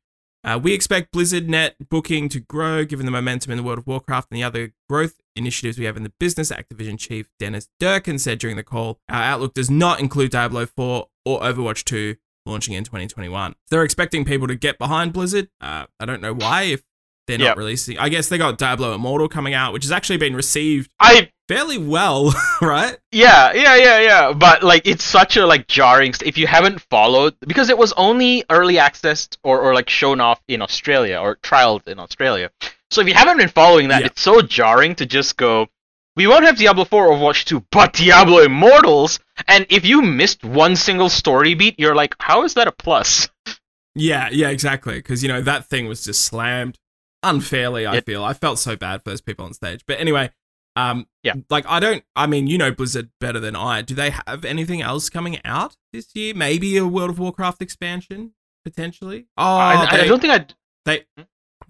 [0.43, 3.87] Uh, we expect Blizzard net booking to grow given the momentum in the World of
[3.87, 6.51] Warcraft and the other growth initiatives we have in the business.
[6.51, 11.07] Activision chief Dennis Durkin said during the call, Our outlook does not include Diablo 4
[11.25, 13.55] or Overwatch 2 launching in 2021.
[13.69, 15.49] They're expecting people to get behind Blizzard.
[15.61, 16.83] Uh, I don't know why if
[17.27, 17.97] they're not releasing.
[17.97, 21.77] I guess they got Diablo Immortal coming out, which has actually been received I fairly
[21.77, 22.97] well, right?
[23.11, 24.33] yeah, yeah, yeah, yeah.
[24.33, 27.93] But like it's such a like jarring st- if you haven't followed because it was
[27.93, 32.51] only early access or, or like shown off in Australia or trialed in Australia.
[32.91, 34.07] So if you haven't been following that, Yeah.
[34.07, 35.67] it's so jarring to just go
[36.15, 39.19] we won't have Diablo 4 or Overwatch 2, but Diablo Immortals.
[39.47, 43.29] And if you missed one single story beat, you're like, how is that a plus?
[43.95, 44.95] Yeah, yeah, exactly.
[44.95, 46.79] Because you know that thing was just slammed
[47.23, 47.85] unfairly.
[47.85, 49.81] I It- feel I felt so bad for those people on stage.
[49.87, 50.31] But anyway,
[50.75, 51.33] um, Yeah.
[51.49, 52.03] like I don't.
[52.15, 53.81] I mean, you know Blizzard better than I.
[53.81, 56.33] Do they have anything else coming out this year?
[56.33, 58.33] Maybe a World of Warcraft expansion
[58.65, 59.27] potentially.
[59.37, 60.53] Oh, I, I don't think I'd.
[60.85, 61.05] they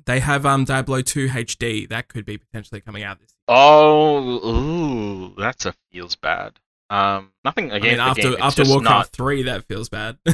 [0.05, 3.33] they have um Diablo two HD that could be potentially coming out this.
[3.47, 6.59] Oh, ooh, that's a feels bad.
[6.89, 8.41] Um, nothing I against mean, after.
[8.41, 10.17] After Warcraft not- three, that feels bad.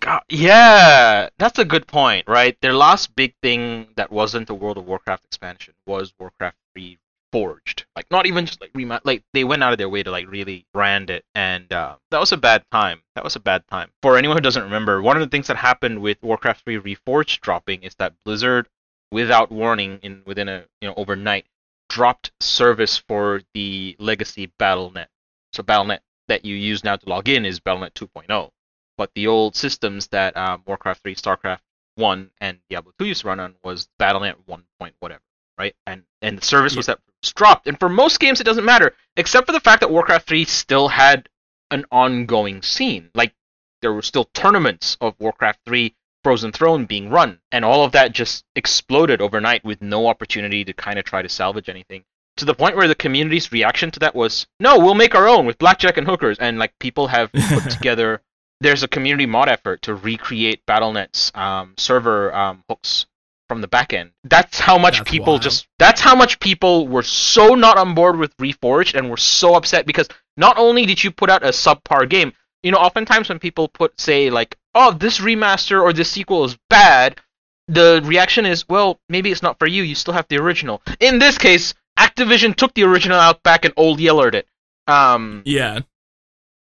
[0.00, 2.56] God, yeah, that's a good point, right?
[2.60, 6.98] Their last big thing that wasn't a World of Warcraft expansion was Warcraft 3
[7.32, 7.86] Forged.
[7.96, 10.30] Like, not even just like rema- like they went out of their way to like
[10.30, 13.02] really brand it, and uh, that was a bad time.
[13.16, 13.90] That was a bad time.
[14.02, 17.40] For anyone who doesn't remember, one of the things that happened with Warcraft 3 Reforged
[17.40, 18.68] dropping is that Blizzard,
[19.10, 21.46] without warning, in within a you know overnight,
[21.88, 25.06] dropped service for the legacy BattleNet.
[25.52, 28.50] So BattleNet that you use now to log in is BattleNet 2.0
[28.96, 31.60] but the old systems that um, Warcraft 3, StarCraft
[31.96, 34.64] 1, and Diablo 2 used to run on was BattleNet 1.
[34.78, 35.22] Point whatever,
[35.58, 35.74] right?
[35.86, 37.66] And and the service was that was dropped.
[37.66, 40.88] And for most games, it doesn't matter, except for the fact that Warcraft 3 still
[40.88, 41.28] had
[41.70, 43.10] an ongoing scene.
[43.14, 43.34] Like
[43.82, 48.12] there were still tournaments of Warcraft 3 Frozen Throne being run, and all of that
[48.12, 52.04] just exploded overnight with no opportunity to kind of try to salvage anything.
[52.38, 55.44] To the point where the community's reaction to that was, "No, we'll make our own
[55.44, 58.22] with blackjack and hookers," and like people have put together
[58.60, 63.06] there's a community mod effort to recreate BattleNet's um, server um, hooks
[63.48, 64.12] from the back end.
[64.24, 65.42] That's how much That's people wild.
[65.42, 65.66] just.
[65.78, 69.86] That's how much people were so not on board with Reforged and were so upset
[69.86, 73.68] because not only did you put out a subpar game, you know, oftentimes when people
[73.68, 77.20] put say like, "Oh, this remaster or this sequel is bad,"
[77.68, 79.82] the reaction is, "Well, maybe it's not for you.
[79.82, 83.74] You still have the original." In this case, Activision took the original out back and
[83.76, 84.48] old yellered it.
[84.86, 85.80] Um, yeah,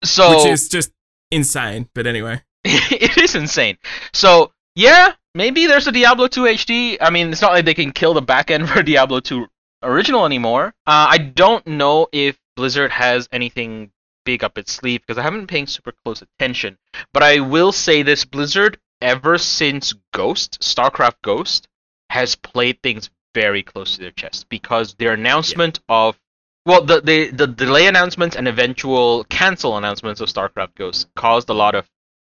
[0.03, 0.91] so which is just
[1.31, 1.89] insane.
[1.93, 3.77] But anyway, it is insane.
[4.13, 6.97] So yeah, maybe there's a Diablo 2 HD.
[7.01, 9.47] I mean, it's not like they can kill the back end for Diablo 2
[9.83, 10.67] original anymore.
[10.85, 13.91] Uh, I don't know if Blizzard has anything
[14.23, 16.77] big up its sleeve because I haven't been paying super close attention.
[17.13, 21.67] But I will say this: Blizzard, ever since Ghost, StarCraft Ghost,
[22.09, 26.19] has played things very close to their chest because their announcement of
[26.65, 31.53] well, the, the the delay announcements and eventual cancel announcements of StarCraft Ghost caused a
[31.53, 31.89] lot of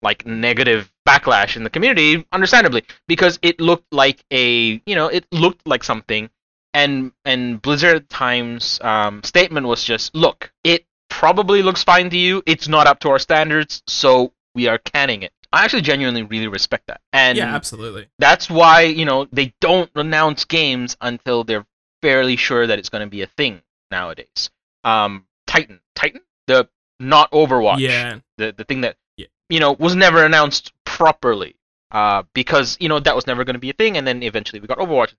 [0.01, 5.25] like negative backlash in the community, understandably, because it looked like a you know it
[5.31, 6.29] looked like something,
[6.73, 12.41] and and Blizzard times um, statement was just look, it probably looks fine to you,
[12.45, 15.33] it's not up to our standards, so we are canning it.
[15.51, 18.07] I actually genuinely really respect that, and yeah, absolutely.
[18.19, 21.65] that's why you know they don't announce games until they're
[22.01, 23.61] fairly sure that it's going to be a thing
[23.93, 24.49] nowadays.
[24.83, 26.67] Um, Titan, Titan, the
[26.99, 29.27] not Overwatch, Yeah, the the thing that Yeah.
[29.49, 31.55] you know was never announced properly,
[31.91, 34.59] uh, because you know that was never going to be a thing, and then eventually
[34.59, 35.13] we got Overwatch.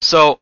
[0.00, 0.40] So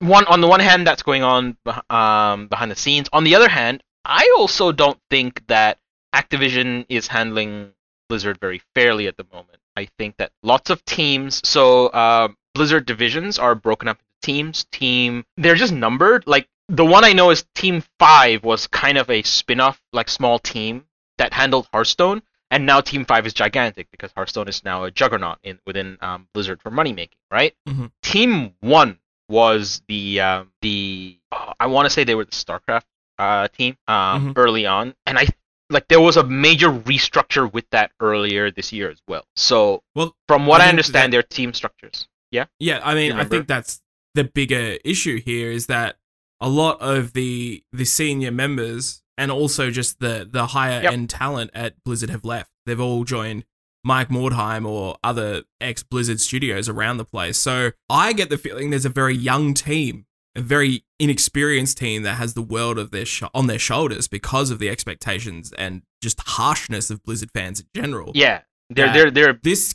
[0.00, 1.56] one on the one hand, that's going on
[1.88, 3.08] um, behind the scenes.
[3.12, 5.78] On the other hand, I also don't think that
[6.14, 7.72] Activision is handling
[8.08, 9.58] Blizzard very fairly at the moment.
[9.76, 14.64] I think that lots of teams, so uh, Blizzard divisions are broken up into teams.
[14.72, 16.24] Team, they're just numbered.
[16.26, 20.38] Like the one I know is Team Five was kind of a spin-off, like small
[20.38, 20.84] team
[21.18, 25.38] that handled Hearthstone, and now Team Five is gigantic because Hearthstone is now a juggernaut
[25.42, 27.54] in within um, Blizzard for money making, right?
[27.68, 27.90] Mhm.
[28.02, 32.84] Team One was the um, the oh, I want to say they were the StarCraft
[33.18, 34.32] uh, team um, Mhm.
[34.38, 35.26] early on, and I
[35.70, 39.26] like there was a major restructure with that earlier this year as well.
[39.36, 42.08] So Well, from what I I, understand, that- their team structures.
[42.30, 42.46] Yeah.
[42.58, 43.82] Yeah, I mean, I think that's
[44.14, 45.96] the bigger issue here is that
[46.40, 50.92] a lot of the the senior members and also just the the higher Yep.
[50.92, 52.50] end talent at Blizzard have left.
[52.66, 53.44] They've all joined
[53.84, 57.38] Mike Morhaime or other ex Blizzard studios around the place.
[57.38, 62.14] So I get the feeling there's a very young team, a very inexperienced team that
[62.14, 66.20] has the world of their sh- on their shoulders because of the expectations and just
[66.20, 68.12] harshness of Blizzard fans in general.
[68.14, 69.74] Yeah, they're they're they're This,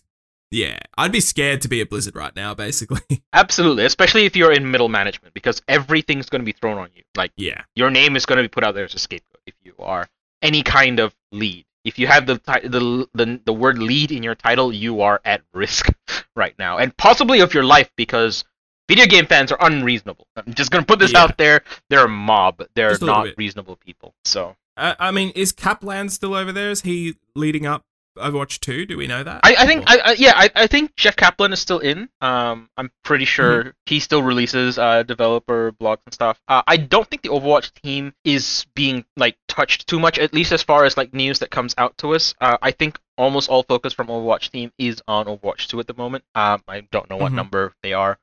[0.54, 3.24] yeah, I'd be scared to be at Blizzard right now, basically.
[3.34, 7.04] absolutely, especially if you're in middle management, because everything's going to be thrown on you.
[7.16, 7.64] Like yeah.
[7.76, 10.08] your name is going to be put out there as a scapegoat if you are
[10.44, 11.66] any kind of lead.
[11.84, 15.42] If you have the the the the word lead in your title, you are at
[15.54, 15.88] risk
[16.36, 18.44] right now, and possibly of your life because
[18.88, 20.28] video game fans are unreasonable.
[20.38, 21.24] I'm just gonna put this Yeah.
[21.24, 21.64] out there.
[21.90, 22.64] They're a mob.
[22.76, 23.36] They're not bit.
[23.38, 24.14] reasonable people.
[24.24, 26.70] So Uh, I mean, is Kaplan still over there?
[26.72, 27.86] Is he leading up
[28.18, 28.86] Overwatch 2?
[28.86, 29.42] Do we know that?
[29.44, 32.10] I, I think I, I yeah I, I think Jeff Kaplan is still in.
[32.22, 33.70] Um, I'm pretty sure Mm-hmm.
[33.88, 36.40] he still releases uh developer blogs and stuff.
[36.48, 40.52] Uh, I don't think the Overwatch team is being like touched too much, at least
[40.52, 42.34] as far as like news that comes out to us.
[42.40, 45.94] Uh, I think almost all focus from Overwatch team is on Overwatch 2 at the
[45.96, 46.24] moment.
[46.36, 47.36] Um, I don't know what Mhm.
[47.36, 48.18] number they are.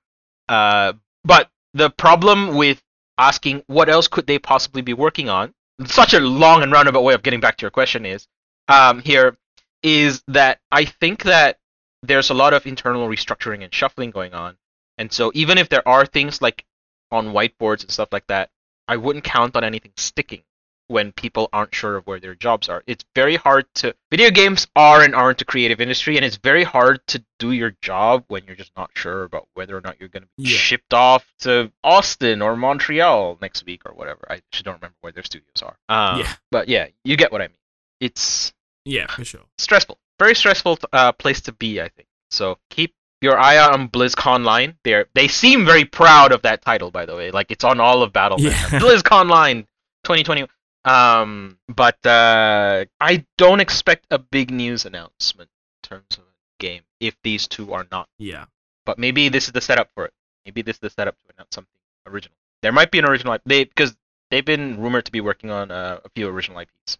[0.48, 0.92] Uh,
[1.24, 2.82] but the problem with
[3.18, 5.52] asking what else could they possibly be working on,
[5.86, 8.26] such a long and roundabout way of getting back to your question is,
[8.68, 9.36] um, here
[9.82, 11.58] is that I think that
[12.02, 14.56] there's a lot of internal restructuring and shuffling going on.
[14.98, 16.64] And so even if there are things like
[17.10, 18.50] on whiteboards and stuff like that,
[18.88, 20.42] I wouldn't count on anything sticking
[20.88, 22.82] when people aren't sure of where their jobs are.
[22.86, 26.64] It's very hard to video games are and aren't a creative industry and it's very
[26.64, 30.08] hard to do your job when you're just not sure about whether or not you're
[30.08, 30.56] going to be Yeah.
[30.58, 34.26] shipped off to Austin or Montreal next week or whatever.
[34.28, 35.76] I actually don't remember where their studios are.
[35.88, 36.34] Um, Yeah.
[36.50, 37.56] But yeah, you get what I mean.
[38.00, 38.52] It's
[38.84, 39.42] yeah, for sure.
[39.58, 39.98] stressful.
[40.18, 42.08] Very stressful uh, place to be, I think.
[42.30, 44.76] So keep your eye out on BlizzConline.
[44.84, 47.30] They they seem very proud of that title, by the way.
[47.30, 48.52] Like it's on all of Battle.net.
[48.52, 48.78] Yeah.
[48.80, 49.66] BlizzConline
[50.04, 50.46] 2020.
[50.84, 55.50] Um, but uh, I don't expect a big news announcement
[55.82, 58.08] in terms of a game if these two are not.
[58.18, 58.46] Yeah.
[58.86, 60.12] But maybe this is the setup for it.
[60.46, 61.70] Maybe this is the setup to announce something
[62.06, 62.34] original.
[62.62, 63.42] There might be an original IP.
[63.44, 63.94] They because
[64.30, 66.70] they've been rumored to be working on uh, a few original IPs.
[66.86, 66.98] So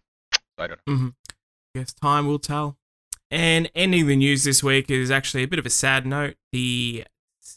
[0.59, 0.93] I don't know.
[1.73, 2.77] Guess time will tell.
[3.29, 6.35] And ending the news this week is actually a bit of a sad note.
[6.51, 7.05] The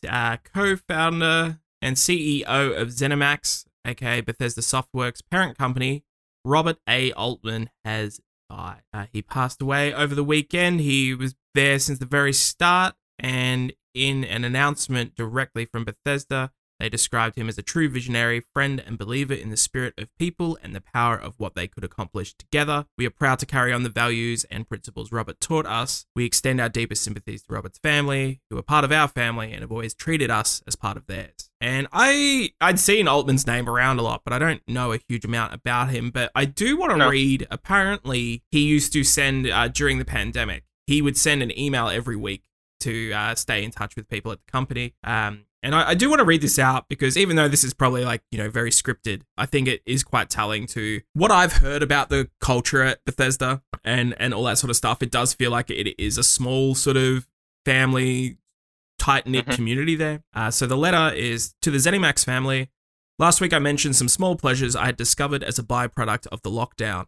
[0.09, 6.05] uh, co founder and CEO of ZeniMax, aka Bethesda Softworks parent company,
[6.45, 7.13] Robert A.
[7.13, 8.83] Altman, has died.
[8.93, 10.81] Uh, he passed away over the weekend.
[10.81, 16.89] He was there since the very start, and in an announcement directly from Bethesda, they
[16.89, 20.75] described him as a true visionary, friend, and believer in the spirit of people and
[20.75, 22.87] the power of what they could accomplish together.
[22.99, 26.07] We are proud to carry on the values and principles Robert taught us.
[26.17, 29.61] We extend our deepest sympathies to Robert's family, who are part of our family and
[29.61, 31.51] have always treated us as part of theirs.
[31.61, 35.25] And I I'd seen Altman's name around a lot, but I don't know a huge
[35.25, 36.11] amount about him.
[36.11, 37.09] But I do want to No.
[37.09, 37.47] read.
[37.51, 40.65] Apparently, he used to send uh, during the pandemic.
[40.87, 42.43] He would send an email every week
[42.81, 44.95] to uh, stay in touch with people at the company.
[45.03, 47.75] Um, and I, I do want to read this out because even though this is
[47.75, 51.55] probably like, you know, very scripted, I think it is quite telling to what I've
[51.55, 55.03] heard about the culture at Bethesda and, and all that sort of stuff.
[55.03, 57.27] It does feel like it is a small sort of
[57.65, 58.39] family,
[58.99, 59.55] tight knit Mhm.
[59.57, 60.23] community there.
[60.35, 62.71] Uh, so the letter is to the ZeniMax family.
[63.19, 66.51] Last week I mentioned some small pleasures I had discovered as a byproduct of the
[66.51, 67.07] lockdown.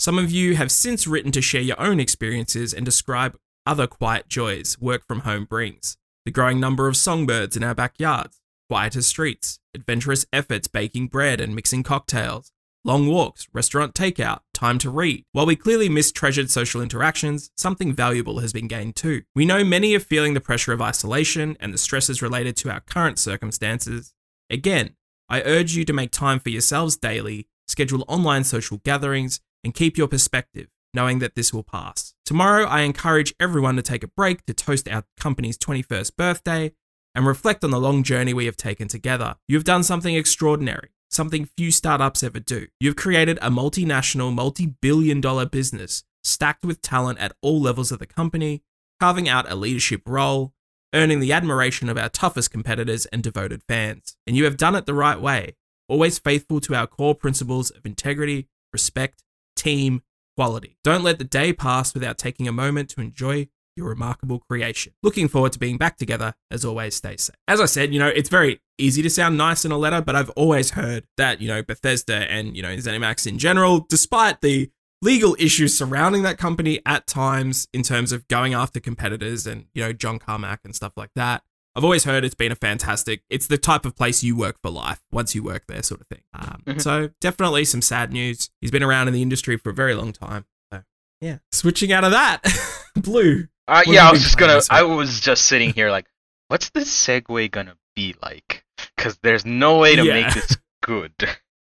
[0.00, 4.28] Some of you have since written to share your own experiences and describe other quiet
[4.28, 5.96] joys work from home brings.
[6.28, 11.54] The growing number of songbirds in our backyards, quieter streets, adventurous efforts baking bread and
[11.54, 12.52] mixing cocktails,
[12.84, 15.24] long walks, restaurant takeout, time to read.
[15.32, 19.22] While we clearly miss treasured social interactions, something valuable has been gained too.
[19.34, 22.80] We know many are feeling the pressure of isolation and the stresses related to our
[22.80, 24.12] current circumstances.
[24.50, 24.96] Again,
[25.30, 29.96] I urge you to make time for yourselves daily, schedule online social gatherings, and keep
[29.96, 32.14] your perspective, knowing that this will pass.
[32.24, 36.72] Tomorrow, I encourage everyone to take a break to toast our company's 21st birthday
[37.14, 39.36] and reflect on the long journey we have taken together.
[39.46, 42.66] You have done something extraordinary, something few startups ever do.
[42.80, 47.98] You've created a multinational, multi billion dollar business stacked with talent at all levels of
[47.98, 48.62] the company,
[49.00, 50.52] carving out a leadership role,
[50.94, 54.16] earning the admiration of our toughest competitors and devoted fans.
[54.26, 55.56] And you have done it the right way,
[55.88, 59.22] always faithful to our core principles of integrity, respect,
[59.56, 60.02] team,
[60.38, 60.76] quality.
[60.84, 64.92] Don't let the day pass without taking a moment to enjoy your remarkable creation.
[65.02, 66.34] Looking forward to being back together.
[66.48, 67.34] As always, stay safe.
[67.48, 70.14] As I said, you know, it's very easy to sound nice in a letter, but
[70.14, 74.70] I've always heard that, you know, Bethesda and, you know, ZeniMax in general, despite the
[75.02, 79.82] legal issues surrounding that company at times in terms of going after competitors and, you
[79.82, 81.42] know, John Carmack and stuff like that,
[81.78, 83.22] I've always heard it's been a fantastic.
[83.30, 86.08] It's the type of place you work for life once you work there, sort of
[86.08, 86.22] thing.
[86.34, 86.82] Um, Mhm.
[86.82, 88.50] So definitely some sad news.
[88.60, 90.44] He's been around in the industry for a very long time.
[90.72, 90.82] So
[91.20, 92.42] yeah, switching out of that,
[92.96, 93.46] blue.
[93.68, 94.60] Uh, yeah, I was just gonna.
[94.70, 96.06] I was just sitting here like,
[96.48, 98.64] what's the segue gonna be like?
[98.96, 100.12] Because there's no way to Yeah.
[100.24, 101.12] make this good.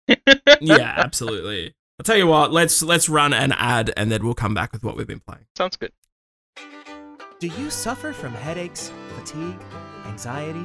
[0.61, 1.75] Yeah, absolutely.
[1.99, 2.53] I'll tell you what.
[2.53, 5.47] Let's let's run an ad and then we'll come back with what we've been playing.
[5.57, 5.93] Sounds good.
[7.41, 9.57] Do you suffer from headaches, fatigue,
[10.15, 10.65] anxiety,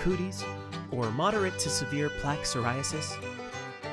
[0.00, 0.42] cooties,
[0.90, 3.22] or moderate to severe plaque psoriasis?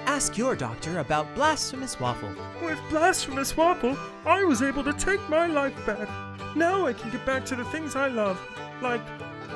[0.06, 2.34] Ask your doctor about Blasphemous Waffle.
[2.64, 6.08] With Blasphemous Waffle, I was able to take my life back.
[6.56, 8.40] Now I can get back to the things I love,
[8.82, 9.02] like,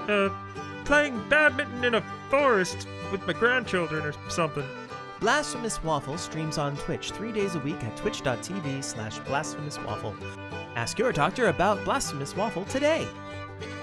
[0.09, 0.27] uh,
[0.83, 4.67] playing badminton in a forest with my grandchildren or something.
[5.21, 10.13] Blasphemous Waffle streams on Twitch three days a week at twitch.tv slash blasphemouswaffle.
[10.75, 13.07] Ask your doctor about Blasphemous Waffle today.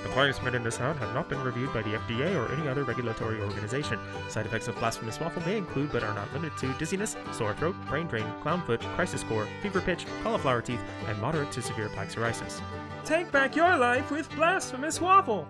[0.02, 2.68] The products made in this sound have not been reviewed by the FDA or any
[2.68, 3.98] other regulatory organization.
[4.28, 7.74] Side effects of Blasphemous Waffle may include, but are not limited to, dizziness, sore throat,
[7.88, 12.60] brain drain, clownfoot, crisis core, fever pitch, cauliflower teeth, and moderate to severe plaque psoriasis.
[13.04, 15.46] Take back your life with Blasphemous Waffle!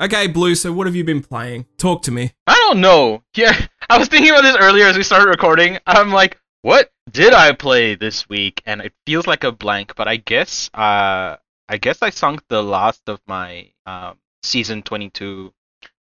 [0.00, 0.54] Okay, blue.
[0.54, 1.66] So what have you been playing?
[1.76, 2.32] Talk to me.
[2.46, 3.22] I don't know.
[3.36, 5.78] Yeah, I was thinking about this earlier as we started recording.
[5.86, 8.62] I'm like, what did I play this week?
[8.66, 11.36] And it feels like a blank, but I guess, uh,
[11.70, 15.54] I guess I sunk the last of my um, season 22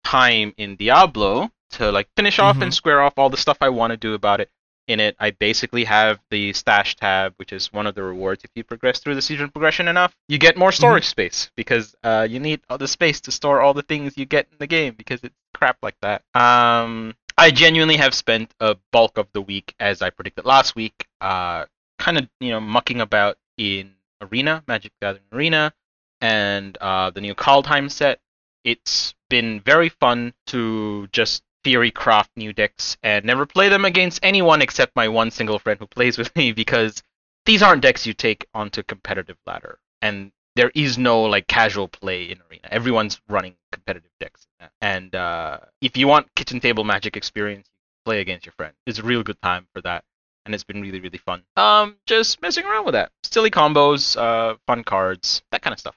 [0.04, 3.92] time in Diablo to like finish off and square off all the stuff I want
[3.92, 4.52] to do about it.
[4.90, 8.52] In it, I basically have the stash tab, which is one of the rewards if
[8.56, 10.14] you progress through the season progression enough.
[10.28, 13.74] You get more storage space because uh, you need all the space to store all
[13.74, 16.24] the things you get in the game because it's crap like that.
[16.36, 21.08] Um, I genuinely have spent a bulk of the week, as I predicted last week,
[21.22, 23.94] uh, kind of you know mucking about in
[24.32, 25.74] Arena, Magic the Gathering Arena,
[26.22, 28.20] and uh, the new Kaldheim set.
[28.64, 34.20] It's been very fun to just theory craft new decks and never play them against
[34.24, 37.04] anyone except my one single friend who plays with me because
[37.46, 39.80] these aren't decks you take onto competitive ladder.
[40.02, 42.68] And there is no like casual play in arena.
[42.70, 44.46] Everyone's running competitive decks
[44.82, 47.68] and uh, if you want kitchen table magic experience
[48.06, 48.74] play against your friend.
[48.86, 50.04] It's a real good time for that
[50.46, 54.56] and it's been really really fun um just messing around with that silly combos uh
[54.68, 55.96] fun cards that kind of stuff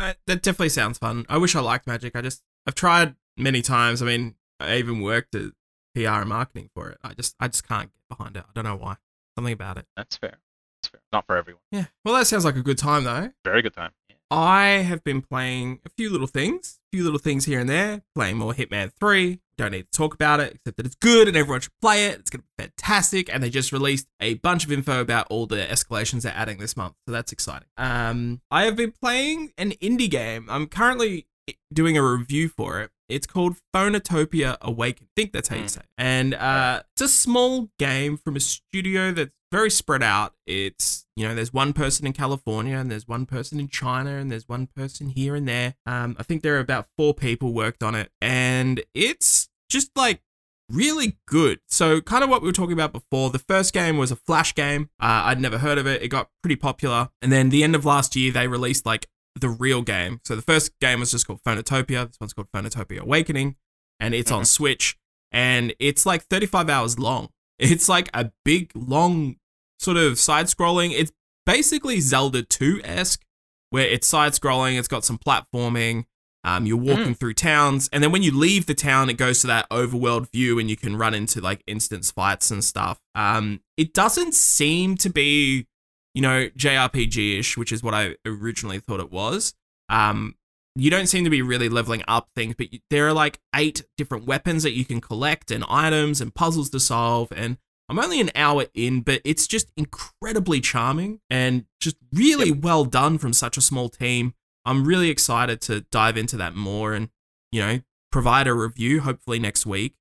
[0.00, 1.26] Uh, that definitely sounds fun.
[1.28, 2.14] I wish I liked Magic.
[2.14, 4.00] I just I've tried many times.
[4.00, 5.50] I mean, I even worked at
[5.94, 6.98] PR and marketing for it.
[7.02, 8.44] I just I just can't get behind it.
[8.48, 8.96] I don't know why.
[9.36, 9.86] Something about it.
[9.96, 10.38] that's fair
[10.80, 11.86] that's fair not for everyone Yeah.
[12.04, 13.32] Well, that sounds like a good time though.
[13.44, 14.16] very good time yeah.
[14.30, 18.02] I have been playing a few little things, a few little things here and there.
[18.14, 19.40] Playing more Hitman 3.
[19.58, 22.20] Don't need to talk about it, except that it's good and everyone should play it.
[22.20, 23.28] It's going to be fantastic.
[23.32, 26.76] And they just released a bunch of info about all the escalations they're adding this
[26.76, 26.94] month.
[27.06, 27.68] So that's exciting.
[27.76, 30.46] Um, I have been playing an indie game.
[30.48, 31.26] I'm currently
[31.72, 32.90] doing a review for it.
[33.08, 35.06] It's called Phoenotopia Awaken.
[35.06, 35.70] I think that's how you Mm.
[35.70, 35.86] say it.
[35.96, 40.34] And uh, it's a small game from a studio that's very spread out.
[40.46, 44.30] It's, you know, there's one person in California and there's one person in China and
[44.30, 45.74] there's one person here and there.
[45.86, 48.10] Um, I think there are about four people worked on it.
[48.20, 50.22] And it's just like
[50.70, 51.60] really good.
[51.68, 53.30] So, kind of what we were talking about before.
[53.30, 54.90] The first game was a Flash game.
[55.00, 56.02] Uh, I'd never heard of it.
[56.02, 57.08] It got pretty popular.
[57.22, 60.20] And then the end of last year, they released like the real game.
[60.24, 62.08] So, the first game was just called Phoenotopia.
[62.08, 63.56] This one's called Phoenotopia Awakening.
[64.00, 64.46] And it's on Mhm.
[64.46, 64.96] Switch.
[65.32, 67.28] And it's like 35 hours long.
[67.58, 69.34] It's like a big, long
[69.80, 70.92] sort of side scrolling.
[70.92, 71.10] It's
[71.44, 73.24] basically Zelda 2 esque,
[73.70, 76.04] where it's side scrolling, it's got some platforming.
[76.48, 79.46] Um, you're walking through towns, and then when you leave the town, it goes to
[79.48, 83.02] that overworld view, and you can run into like instance fights and stuff.
[83.14, 85.66] Um, it doesn't seem to be,
[86.14, 89.52] you know, JRPG ish, which is what I originally thought it was.
[89.90, 90.36] Um,
[90.74, 93.84] you don't seem to be really leveling up things, but you, there are like eight
[93.98, 97.30] different weapons that you can collect, and items, and puzzles to solve.
[97.36, 97.58] And
[97.90, 103.18] I'm only an hour in, but it's just incredibly charming and just really well done
[103.18, 104.32] from such a small team.
[104.68, 107.08] I'm really excited to dive into that more and
[107.52, 107.80] you know
[108.12, 109.94] provide a review hopefully next week.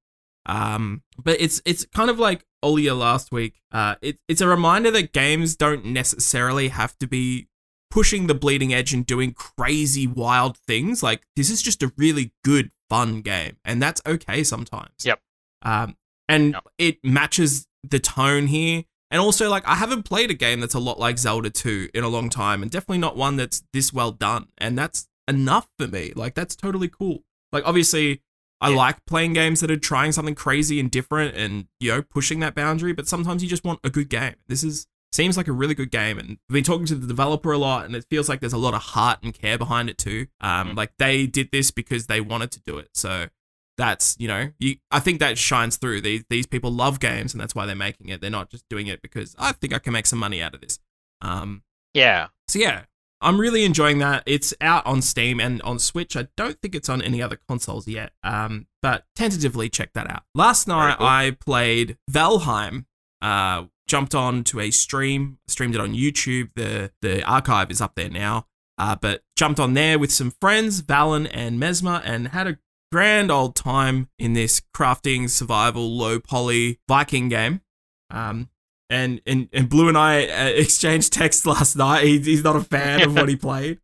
[0.45, 3.59] Um, but it's it's kind of like Olija last week.
[3.71, 7.47] Uh, it, it's a reminder that games don't necessarily have to be
[7.91, 11.03] pushing the bleeding edge and doing crazy wild things.
[11.03, 15.03] Like this is just a really good fun game, and that's okay sometimes.
[15.03, 15.19] Yep.
[15.63, 15.97] Um,
[16.29, 16.63] and Yep.
[16.77, 18.83] it matches the tone here.
[19.09, 22.03] And also, like, I haven't played a game that's a lot like Zelda 2 in
[22.03, 24.47] a long time, and definitely not one that's this well done.
[24.57, 26.11] And that's enough for me.
[26.15, 27.23] Like, that's totally cool.
[27.51, 28.21] Like, obviously,
[28.59, 28.75] I Yeah.
[28.77, 32.55] like playing games that are trying something crazy and different and, you know, pushing that
[32.55, 34.35] boundary, but sometimes you just want a good game.
[34.47, 36.19] This is seems like a really good game.
[36.19, 38.57] And I've been talking to the developer a lot, and it feels like there's a
[38.57, 40.27] lot of heart and care behind it too.
[40.41, 40.75] Um, Mhm.
[40.75, 42.89] like they did this because they wanted to do it.
[42.93, 43.29] So
[43.77, 46.01] that's you know, you I think that shines through.
[46.01, 48.21] These these people love games, and that's why they're making it.
[48.21, 50.61] They're not just doing it because I think I can make some money out of
[50.61, 50.79] this.
[51.21, 51.63] Um,
[51.93, 52.27] Yeah.
[52.47, 52.83] so yeah,
[53.21, 54.23] I'm really enjoying that.
[54.25, 56.15] It's out on Steam and on Switch.
[56.15, 58.11] I don't think it's on any other consoles yet.
[58.23, 60.23] Um, but tentatively check that out.
[60.35, 61.07] Last night cool.
[61.07, 62.85] I played Valheim.
[63.21, 66.49] Uh, jumped on to a stream, streamed it on YouTube.
[66.55, 68.45] The the archive is up there now.
[68.79, 72.59] Uh, but jumped on there with some friends, Valen and Mesmer, and had a
[72.91, 77.61] grand old time in this crafting survival low poly Viking game.
[78.09, 78.49] Um,
[78.89, 82.03] and and and Blue and I uh, exchanged texts last night.
[82.03, 83.79] He, he's not a fan of what he played.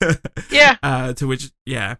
[0.50, 0.76] Yeah.
[0.82, 1.94] Uh, to which, yeah,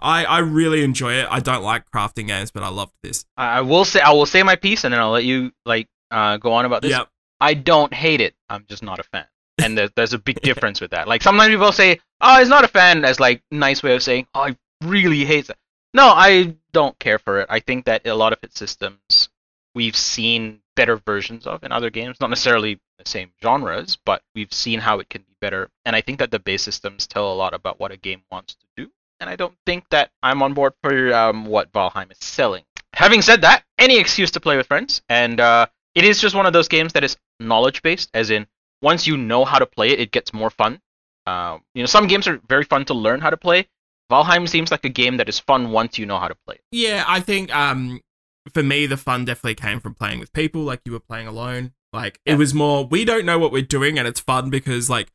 [0.00, 1.28] I I really enjoy it.
[1.30, 3.24] I don't like crafting games, but I loved this.
[3.36, 6.38] I will say I will say my piece, and then I'll let you like uh,
[6.38, 6.90] go on about this.
[6.90, 7.08] Yep.
[7.40, 8.34] I don't hate it.
[8.48, 9.26] I'm just not a fan.
[9.62, 11.06] And there's, there's a big difference with that.
[11.06, 14.26] Like sometimes people say, "Oh, he's not a fan," as like nice way of saying,
[14.34, 15.56] "Oh, I really hate it."
[15.96, 17.46] No, I don't care for it.
[17.48, 19.30] I think that a lot of its systems
[19.74, 24.52] we've seen better versions of in other games, not necessarily the same genres, but we've
[24.52, 25.70] seen how it can be better.
[25.86, 28.56] And I think that the base systems tell a lot about what a game wants
[28.56, 28.90] to do.
[29.20, 32.64] And I don't think that I'm on board for um, what Valheim is selling.
[32.92, 36.44] Having said that, any excuse to play with friends, and uh, it is just one
[36.44, 38.46] of those games that is knowledge based, as in
[38.82, 40.78] once you know how to play it, it gets more fun.
[41.26, 43.66] Um, you know, some games are very fun to learn how to play.
[44.10, 46.62] Valheim seems like a game that is fun once you know how to play it.
[46.72, 48.00] Yeah, I think um
[48.52, 51.72] for me the fun definitely came from playing with people, like you were playing alone.
[51.92, 52.34] Like Yeah.
[52.34, 55.08] it was more we don't know what we're doing and it's fun because like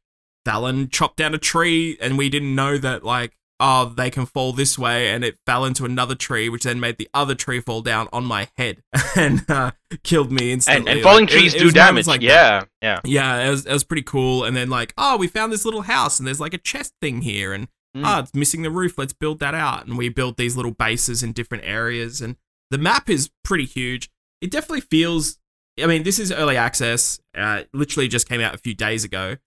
[0.48, 4.52] Valen chopped down a tree and we didn't know that like oh they can fall
[4.54, 7.82] this way and it fell into another tree which then made the other tree fall
[7.84, 8.82] down on my head
[9.16, 9.70] and uh,
[10.04, 10.92] killed me And, instantly.
[10.94, 12.08] and falling Like, it- trees it do moments damage.
[12.08, 12.28] like that.
[12.28, 13.00] yeah, yeah.
[13.06, 14.44] Yeah, it was, it was pretty cool.
[14.46, 17.22] And then like, oh, we found this little house and there's like a chest thing
[17.22, 18.04] here and Mm.
[18.06, 18.98] ah, it's missing the roof.
[18.98, 19.86] Let's build that out.
[19.86, 22.22] And we build these little bases in different areas.
[22.22, 22.38] And
[22.70, 24.10] the map is pretty huge.
[24.42, 25.38] It definitely feels.
[25.82, 27.20] I mean, this is early access.
[27.38, 29.38] Uh, literally just came out a few days ago.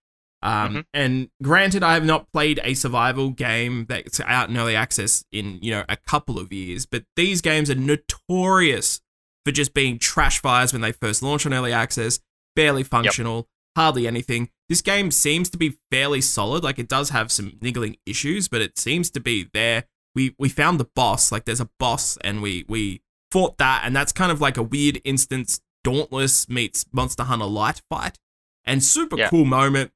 [0.42, 0.84] Um, Mhm.
[0.92, 5.58] And granted, I have not played a survival game that's out in early access in
[5.62, 9.00] you know a couple of years, but these games are notorious
[9.46, 12.20] for just being trash fires when they first launch on early access,
[12.56, 14.50] barely functional, hardly anything.
[14.68, 16.64] This game seems to be fairly solid.
[16.64, 19.84] Like it does have some niggling issues, but it seems to be there.
[20.14, 21.32] We we found the boss.
[21.32, 24.62] Like there's a boss, and we we fought that, and that's kind of like a
[24.62, 25.60] weird instance.
[25.82, 28.18] Dauntless meets Monster Hunter Light fight,
[28.64, 29.28] and super Yeah.
[29.28, 29.90] cool moment.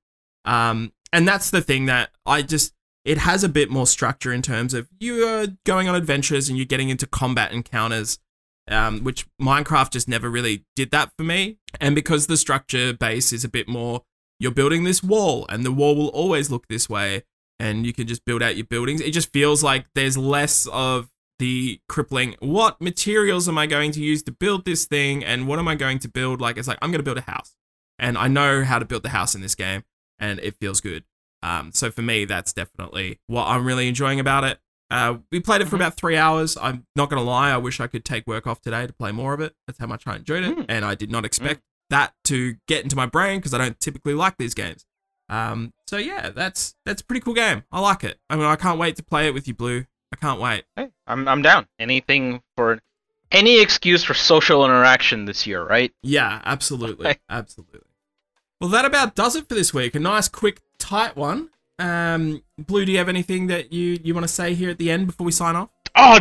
[0.45, 2.75] Um, and that's the thing that I just
[3.05, 6.59] it has a bit more structure in terms of you are going on adventures and
[6.59, 8.19] you're getting into combat encounters
[8.69, 11.59] um, which Minecraft just never really did that for me.
[11.81, 14.03] And because the structure base is a bit more,
[14.39, 17.25] you're building this wall, and the wall will always look this way,
[17.59, 19.01] and you can just build out your buildings.
[19.01, 21.09] It just feels like there's less of
[21.39, 22.37] the crippling.
[22.41, 25.75] What materials am I going to use to build this thing, and what am I
[25.75, 26.41] going to build?
[26.41, 27.57] Like it's like I'm going to build a house,
[27.99, 29.83] and I know how to build the house in this game,
[30.19, 31.05] and it feels good.
[31.43, 34.59] Um, so for me, that's definitely what I'm really enjoying about it.
[34.91, 35.81] Uh, we played it for Mhm.
[35.81, 36.57] about three hours.
[36.61, 37.51] I'm not gonna lie.
[37.51, 39.55] I wish I could take work off today to play more of it.
[39.67, 40.67] That's how much I enjoyed it, Mm.
[40.69, 41.61] and I did not expect
[41.91, 44.85] that to get into my brain because I don't typically like these games.
[45.29, 47.65] Um, so yeah, that's that's a pretty cool game.
[47.71, 48.19] I like it.
[48.31, 49.85] I mean, I can't wait to play it with you, Blue.
[50.13, 50.65] I can't wait.
[50.75, 51.67] Hey, I'm I'm down.
[51.79, 52.81] Anything for
[53.31, 55.93] any excuse for social interaction this year, right?
[56.03, 57.81] Yeah, absolutely, absolutely.
[58.59, 59.95] Well, that about does it for this week.
[59.95, 61.51] A nice, quick, tight one.
[61.79, 64.91] Um, Blue, do you have anything that you you want to say here at the
[64.91, 65.71] end before we sign off?
[65.95, 66.19] Oh,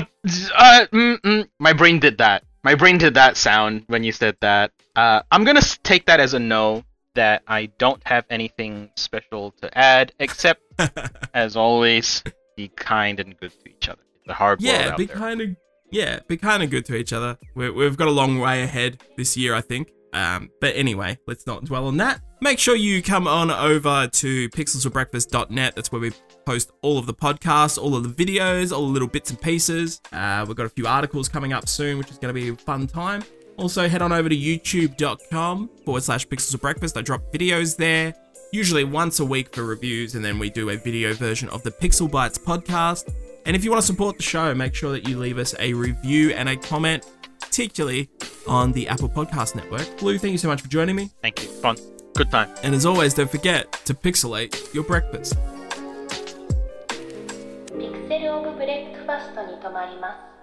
[0.55, 2.43] uh, mm, mm, my brain did that.
[2.64, 4.72] My brain did that sound when you said that.
[4.95, 6.84] Uh, I'm gonna take that as a no.
[7.16, 10.62] That I don't have anything special to add, except
[11.34, 12.24] as always,
[12.55, 14.01] be kind and good to each other.
[14.28, 15.55] A hard world yeah, be kind of
[15.91, 17.38] yeah, be kind of good to each other.
[17.55, 19.91] we we've got a long way ahead this year, I think.
[20.14, 22.22] Um, but anyway, let's not dwell on that.
[22.40, 25.76] Make sure you come on over to pixelsforbreakfast.net.
[25.76, 26.12] That's where we
[26.46, 30.02] post all of the podcasts, all of the videos, all the little bits and pieces.
[30.14, 32.56] Uh, we've got a few articles coming up soon, which is going to be a
[32.56, 33.24] fun time.
[33.58, 36.96] Also, head on over to youtube.com forward slash pixels of breakfast.
[36.96, 38.14] I drop videos there,
[38.54, 41.72] usually once a week for reviews, and then we do a video version of the
[41.72, 43.12] Pixel Bites podcast.
[43.48, 45.74] And if you want to support the show, make sure that you leave us a
[45.74, 47.04] review and a comment,
[47.40, 48.10] particularly
[48.48, 49.98] on the Apple Podcast Network.
[49.98, 51.10] Blue, thank you so much for joining me.
[51.24, 51.50] Thank you.
[51.50, 51.78] Fun.
[52.16, 52.51] Good time.
[52.62, 55.37] And as always, don't forget to pixelate your breakfast.
[57.78, 60.36] ピクセル・オブ・ブレックファストに止まります